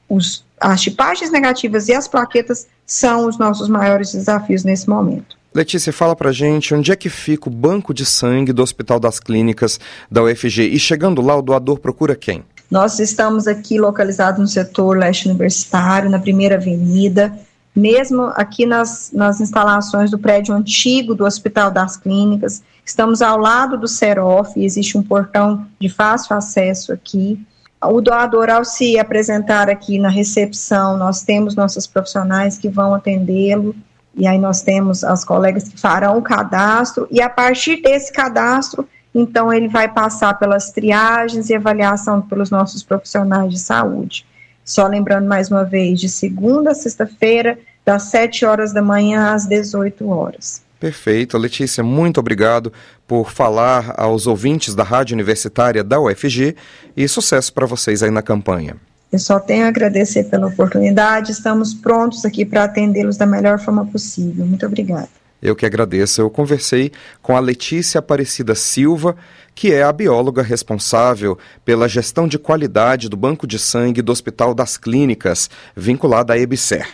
Os, 0.07 0.45
as 0.61 0.83
tipagens 0.83 1.31
negativas 1.31 1.89
e 1.89 1.95
as 1.95 2.07
plaquetas 2.07 2.67
são 2.85 3.27
os 3.27 3.39
nossos 3.39 3.71
maiores 3.71 4.13
desafios 4.13 4.65
nesse 4.65 4.87
momento. 4.87 5.35
Letícia, 5.55 5.95
fala 5.95 6.15
pra 6.15 6.31
gente 6.31 6.75
onde 6.75 6.93
é 6.93 6.97
que 6.97 7.09
fica 7.09 7.49
o 7.49 7.53
banco 7.53 7.95
de 7.95 8.05
sangue 8.05 8.53
do 8.53 8.63
Hospital 8.63 9.01
das 9.01 9.19
Clínicas 9.19 9.81
da 10.11 10.23
UFG 10.23 10.65
e 10.65 10.79
chegando 10.79 11.23
lá 11.23 11.35
o 11.35 11.41
doador 11.41 11.79
procura 11.79 12.15
quem? 12.15 12.45
Nós 12.71 12.99
estamos 12.99 13.47
aqui 13.47 13.79
localizados 13.79 14.41
no 14.41 14.47
setor 14.47 14.99
leste 14.99 15.27
universitário, 15.27 16.11
na 16.11 16.19
primeira 16.19 16.57
avenida, 16.57 17.33
mesmo 17.75 18.25
aqui 18.35 18.67
nas, 18.67 19.11
nas 19.13 19.41
instalações 19.41 20.11
do 20.11 20.19
prédio 20.19 20.55
antigo 20.55 21.15
do 21.15 21.25
Hospital 21.25 21.71
das 21.71 21.97
Clínicas. 21.97 22.63
Estamos 22.85 23.23
ao 23.23 23.39
lado 23.39 23.79
do 23.79 23.89
Serof, 23.89 24.57
existe 24.57 24.99
um 24.99 25.03
portão 25.03 25.67
de 25.81 25.89
fácil 25.89 26.37
acesso 26.37 26.93
aqui. 26.93 27.41
O 27.85 28.01
doador, 28.01 28.49
ao 28.51 28.65
se 28.65 28.99
apresentar 28.99 29.69
aqui 29.69 29.99
na 29.99 30.09
recepção, 30.09 30.97
nós 30.97 31.23
temos 31.23 31.57
nossos 31.57 31.87
profissionais 31.87 32.59
que 32.59 32.69
vão 32.69 32.95
atendê-lo 32.95 33.75
e 34.15 34.27
aí 34.27 34.39
nós 34.39 34.63
temos 34.63 35.03
as 35.03 35.25
colegas 35.25 35.69
que 35.69 35.81
farão 35.81 36.19
o 36.19 36.23
cadastro, 36.23 37.07
e 37.11 37.21
a 37.21 37.31
partir 37.31 37.81
desse 37.81 38.13
cadastro, 38.13 38.87
então 39.15 39.53
ele 39.53 39.69
vai 39.69 39.89
passar 39.89 40.39
pelas 40.39 40.71
triagens 40.71 41.51
e 41.51 41.55
avaliação 41.55 42.21
pelos 42.21 42.51
nossos 42.51 42.83
profissionais 42.83 43.51
de 43.51 43.59
saúde. 43.59 44.27
Só 44.65 44.87
lembrando 44.87 45.27
mais 45.27 45.51
uma 45.51 45.65
vez, 45.65 46.01
de 46.01 46.09
segunda 46.09 46.71
a 46.71 46.75
sexta-feira, 46.75 47.59
das 47.85 48.05
7 48.05 48.45
horas 48.45 48.73
da 48.73 48.83
manhã 48.83 49.33
às 49.35 49.47
18 49.47 50.09
horas. 50.09 50.63
Perfeito. 50.79 51.39
Letícia, 51.39 51.85
muito 51.85 52.19
obrigado 52.19 52.73
por 53.07 53.31
falar 53.31 53.95
aos 53.97 54.27
ouvintes 54.27 54.75
da 54.75 54.83
Rádio 54.83 55.15
Universitária 55.15 55.85
da 55.85 56.01
UFG 56.01 56.57
e 56.97 57.07
sucesso 57.07 57.53
para 57.53 57.67
vocês 57.67 58.03
aí 58.03 58.11
na 58.11 58.23
campanha. 58.23 58.77
Eu 59.13 59.19
só 59.19 59.39
tenho 59.39 59.67
a 59.67 59.69
agradecer 59.69 60.25
pela 60.25 60.47
oportunidade. 60.47 61.31
Estamos 61.31 61.75
prontos 61.75 62.25
aqui 62.25 62.45
para 62.45 62.65
atendê-los 62.65 63.17
da 63.17 63.27
melhor 63.27 63.61
forma 63.61 63.87
possível. 63.87 64.45
Muito 64.45 64.67
obrigada. 64.67 65.22
Eu 65.43 65.57
que 65.57 65.67
agradeço. 65.67 66.21
Eu 66.21 66.31
conversei 66.31 66.93
com 67.21 67.37
a 67.37 67.41
Letícia 67.41 67.99
Aparecida 67.99 68.55
Silva, 68.55 69.17
que 69.55 69.73
é 69.73 69.83
a 69.83 69.93
bióloga 69.93 70.41
responsável 70.41 71.37
pela 71.65 71.89
gestão 71.89 72.29
de 72.29 72.39
qualidade 72.39 73.09
do 73.09 73.17
Banco 73.17 73.45
de 73.45 73.59
Sangue 73.59 74.01
do 74.01 74.13
Hospital 74.13 74.55
das 74.55 74.77
Clínicas, 74.77 75.51
vinculada 75.75 76.35
à 76.35 76.39
EBSER. 76.39 76.87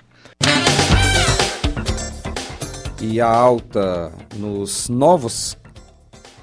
E 3.01 3.21
a 3.21 3.29
alta 3.29 4.11
nos 4.37 4.89
novos 4.89 5.57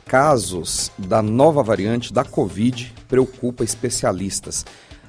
casos 0.06 0.92
da 0.98 1.22
nova 1.22 1.64
variante 1.64 2.14
da 2.14 2.24
Covid 2.24 2.94
preocupa 3.08 3.64
especialistas. 3.64 4.64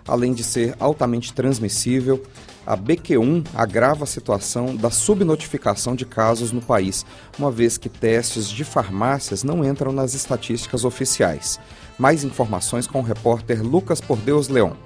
Além 0.08 0.32
de 0.32 0.42
ser 0.42 0.74
altamente 0.80 1.32
transmissível, 1.32 2.22
a 2.66 2.76
BQ1 2.76 3.46
agrava 3.54 4.02
a 4.02 4.06
situação 4.06 4.74
da 4.74 4.90
subnotificação 4.90 5.94
de 5.94 6.04
casos 6.04 6.50
no 6.50 6.60
país, 6.60 7.06
uma 7.38 7.50
vez 7.50 7.78
que 7.78 7.88
testes 7.88 8.48
de 8.48 8.64
farmácias 8.64 9.44
não 9.44 9.64
entram 9.64 9.92
nas 9.92 10.14
estatísticas 10.14 10.84
oficiais. 10.84 11.60
Mais 11.96 12.24
informações 12.24 12.86
com 12.86 12.98
o 12.98 13.04
repórter 13.04 13.62
Lucas 13.62 14.00
Por 14.00 14.18
Deus 14.18 14.48
Leão. 14.48 14.76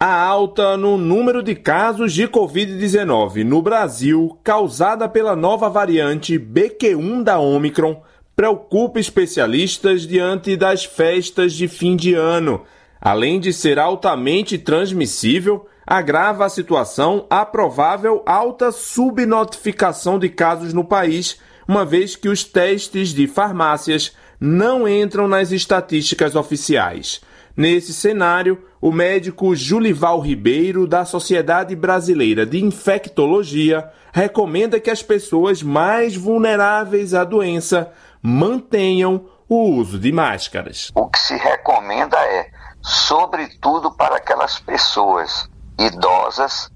A 0.00 0.22
alta 0.22 0.76
no 0.76 0.96
número 0.96 1.42
de 1.42 1.56
casos 1.56 2.12
de 2.12 2.28
Covid-19 2.28 3.42
no 3.42 3.60
Brasil, 3.60 4.38
causada 4.44 5.08
pela 5.08 5.34
nova 5.34 5.68
variante 5.68 6.38
BQ1 6.38 7.24
da 7.24 7.40
Omicron, 7.40 8.00
preocupa 8.38 9.00
especialistas 9.00 10.02
diante 10.02 10.56
das 10.56 10.84
festas 10.84 11.52
de 11.52 11.66
fim 11.66 11.96
de 11.96 12.14
ano. 12.14 12.62
Além 13.00 13.40
de 13.40 13.52
ser 13.52 13.80
altamente 13.80 14.56
transmissível, 14.56 15.66
agrava 15.84 16.46
a 16.46 16.48
situação 16.48 17.26
a 17.28 17.44
provável 17.44 18.22
alta 18.24 18.70
subnotificação 18.70 20.20
de 20.20 20.28
casos 20.28 20.72
no 20.72 20.84
país, 20.84 21.40
uma 21.66 21.84
vez 21.84 22.14
que 22.14 22.28
os 22.28 22.44
testes 22.44 23.08
de 23.08 23.26
farmácias 23.26 24.12
não 24.40 24.86
entram 24.86 25.26
nas 25.26 25.50
estatísticas 25.50 26.36
oficiais. 26.36 27.20
Nesse 27.56 27.92
cenário, 27.92 28.62
o 28.80 28.92
médico 28.92 29.52
Julival 29.56 30.20
Ribeiro, 30.20 30.86
da 30.86 31.04
Sociedade 31.04 31.74
Brasileira 31.74 32.46
de 32.46 32.64
Infectologia, 32.64 33.90
recomenda 34.12 34.78
que 34.78 34.90
as 34.90 35.02
pessoas 35.02 35.60
mais 35.60 36.14
vulneráveis 36.14 37.14
à 37.14 37.24
doença 37.24 37.90
mantenham 38.28 39.26
o 39.48 39.70
uso 39.70 39.98
de 39.98 40.12
máscaras. 40.12 40.92
O 40.94 41.08
que 41.08 41.18
se 41.18 41.34
recomenda 41.36 42.18
é, 42.18 42.50
sobretudo 42.82 43.90
para 43.92 44.16
aquelas 44.16 44.58
pessoas 44.58 45.48
idosas, 45.78 46.70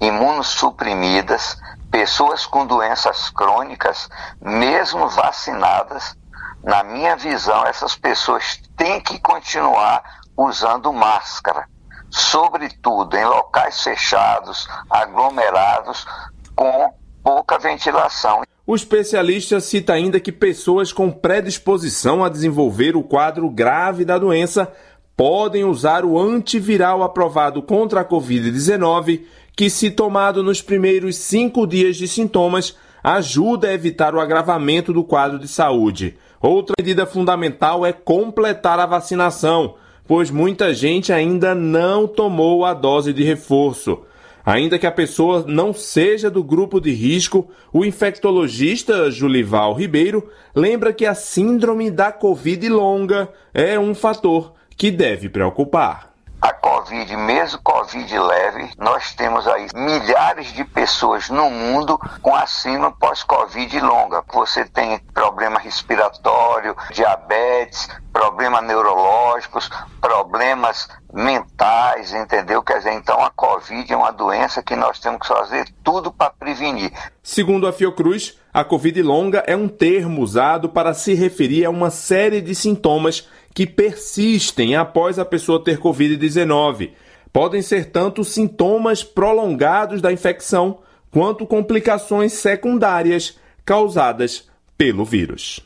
imunossuprimidas, 0.00 1.56
pessoas 1.90 2.44
com 2.44 2.66
doenças 2.66 3.30
crônicas, 3.30 4.08
mesmo 4.40 5.08
vacinadas, 5.08 6.14
na 6.62 6.82
minha 6.82 7.16
visão, 7.16 7.64
essas 7.64 7.96
pessoas 7.96 8.60
têm 8.76 9.00
que 9.00 9.18
continuar 9.20 10.02
usando 10.36 10.92
máscara, 10.92 11.66
sobretudo 12.10 13.16
em 13.16 13.24
locais 13.24 13.82
fechados, 13.82 14.68
aglomerados, 14.90 16.06
com 16.54 16.92
pouca 17.28 17.58
ventilação. 17.58 18.40
O 18.66 18.74
especialista 18.74 19.60
cita 19.60 19.92
ainda 19.92 20.18
que 20.18 20.32
pessoas 20.32 20.94
com 20.94 21.10
predisposição 21.10 22.24
a 22.24 22.30
desenvolver 22.30 22.96
o 22.96 23.02
quadro 23.02 23.50
grave 23.50 24.02
da 24.02 24.16
doença 24.16 24.72
podem 25.14 25.62
usar 25.62 26.06
o 26.06 26.18
antiviral 26.18 27.02
aprovado 27.02 27.60
contra 27.60 28.00
a 28.00 28.04
Covid-19, 28.04 29.24
que, 29.54 29.68
se 29.68 29.90
tomado 29.90 30.42
nos 30.42 30.62
primeiros 30.62 31.16
cinco 31.16 31.66
dias 31.66 31.96
de 31.96 32.08
sintomas, 32.08 32.74
ajuda 33.04 33.68
a 33.68 33.74
evitar 33.74 34.14
o 34.14 34.20
agravamento 34.20 34.90
do 34.90 35.04
quadro 35.04 35.38
de 35.38 35.48
saúde. 35.48 36.16
Outra 36.40 36.72
medida 36.78 37.04
fundamental 37.04 37.84
é 37.84 37.92
completar 37.92 38.80
a 38.80 38.86
vacinação, 38.86 39.74
pois 40.06 40.30
muita 40.30 40.72
gente 40.72 41.12
ainda 41.12 41.54
não 41.54 42.06
tomou 42.06 42.64
a 42.64 42.72
dose 42.72 43.12
de 43.12 43.22
reforço. 43.22 44.00
Ainda 44.48 44.78
que 44.78 44.86
a 44.86 44.90
pessoa 44.90 45.44
não 45.46 45.74
seja 45.74 46.30
do 46.30 46.42
grupo 46.42 46.80
de 46.80 46.90
risco, 46.90 47.50
o 47.70 47.84
infectologista 47.84 49.10
Julival 49.10 49.74
Ribeiro 49.74 50.30
lembra 50.54 50.90
que 50.90 51.04
a 51.04 51.14
síndrome 51.14 51.90
da 51.90 52.10
Covid 52.10 52.66
longa 52.70 53.28
é 53.52 53.78
um 53.78 53.94
fator 53.94 54.54
que 54.74 54.90
deve 54.90 55.28
preocupar. 55.28 56.07
A 56.40 56.52
Covid, 56.52 57.16
mesmo 57.16 57.60
Covid 57.62 58.18
leve, 58.18 58.70
nós 58.78 59.12
temos 59.12 59.46
aí 59.48 59.66
milhares 59.74 60.52
de 60.52 60.64
pessoas 60.64 61.28
no 61.28 61.50
mundo 61.50 61.98
com 62.22 62.34
a 62.34 62.46
síndrome 62.46 62.94
pós-Covid 62.98 63.80
longa. 63.80 64.22
Você 64.32 64.64
tem 64.64 65.00
problema 65.12 65.58
respiratório, 65.58 66.76
diabetes, 66.92 67.88
problemas 68.12 68.62
neurológicos, 68.64 69.68
problemas 70.00 70.88
mentais, 71.12 72.12
entendeu? 72.12 72.62
Quer 72.62 72.78
dizer, 72.78 72.92
então 72.92 73.20
a 73.24 73.30
Covid 73.30 73.92
é 73.92 73.96
uma 73.96 74.12
doença 74.12 74.62
que 74.62 74.76
nós 74.76 75.00
temos 75.00 75.20
que 75.20 75.26
fazer 75.26 75.68
tudo 75.82 76.12
para 76.12 76.30
prevenir. 76.30 76.92
Segundo 77.20 77.66
a 77.66 77.72
Fiocruz, 77.72 78.37
a 78.52 78.64
Covid 78.64 79.02
longa 79.02 79.44
é 79.46 79.54
um 79.54 79.68
termo 79.68 80.22
usado 80.22 80.68
para 80.68 80.94
se 80.94 81.14
referir 81.14 81.64
a 81.64 81.70
uma 81.70 81.90
série 81.90 82.40
de 82.40 82.54
sintomas 82.54 83.28
que 83.54 83.66
persistem 83.66 84.74
após 84.74 85.18
a 85.18 85.24
pessoa 85.24 85.62
ter 85.62 85.78
Covid-19. 85.78 86.90
Podem 87.32 87.60
ser 87.60 87.90
tanto 87.90 88.24
sintomas 88.24 89.04
prolongados 89.04 90.00
da 90.00 90.12
infecção 90.12 90.78
quanto 91.10 91.46
complicações 91.46 92.32
secundárias 92.32 93.38
causadas 93.64 94.48
pelo 94.76 95.04
vírus. 95.04 95.60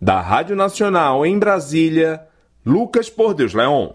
Da 0.00 0.20
Rádio 0.20 0.54
Nacional 0.54 1.24
em 1.26 1.38
Brasília, 1.38 2.20
Lucas 2.64 3.08
Por 3.10 3.34
Deus 3.34 3.54
Leon. 3.54 3.90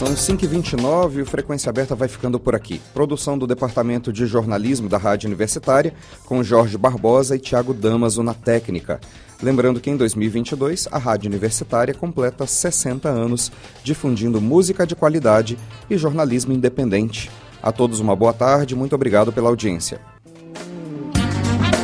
São 0.00 0.14
5h29 0.14 1.16
e 1.16 1.20
o 1.20 1.26
Frequência 1.26 1.68
Aberta 1.68 1.94
vai 1.94 2.08
ficando 2.08 2.40
por 2.40 2.54
aqui. 2.54 2.80
Produção 2.94 3.36
do 3.36 3.46
Departamento 3.46 4.10
de 4.10 4.24
Jornalismo 4.24 4.88
da 4.88 4.96
Rádio 4.96 5.26
Universitária, 5.26 5.92
com 6.24 6.42
Jorge 6.42 6.78
Barbosa 6.78 7.36
e 7.36 7.38
Tiago 7.38 7.74
Damaso 7.74 8.22
na 8.22 8.32
técnica. 8.32 8.98
Lembrando 9.42 9.78
que 9.78 9.90
em 9.90 9.98
2022 9.98 10.88
a 10.90 10.96
Rádio 10.96 11.28
Universitária 11.28 11.92
completa 11.92 12.46
60 12.46 13.10
anos 13.10 13.52
difundindo 13.84 14.40
música 14.40 14.86
de 14.86 14.96
qualidade 14.96 15.58
e 15.90 15.98
jornalismo 15.98 16.54
independente. 16.54 17.30
A 17.62 17.70
todos 17.70 18.00
uma 18.00 18.16
boa 18.16 18.32
tarde, 18.32 18.74
muito 18.74 18.94
obrigado 18.94 19.30
pela 19.30 19.50
audiência. 19.50 20.00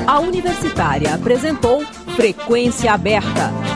A 0.06 0.20
Universitária 0.20 1.14
apresentou 1.14 1.84
Frequência 2.16 2.94
Aberta. 2.94 3.75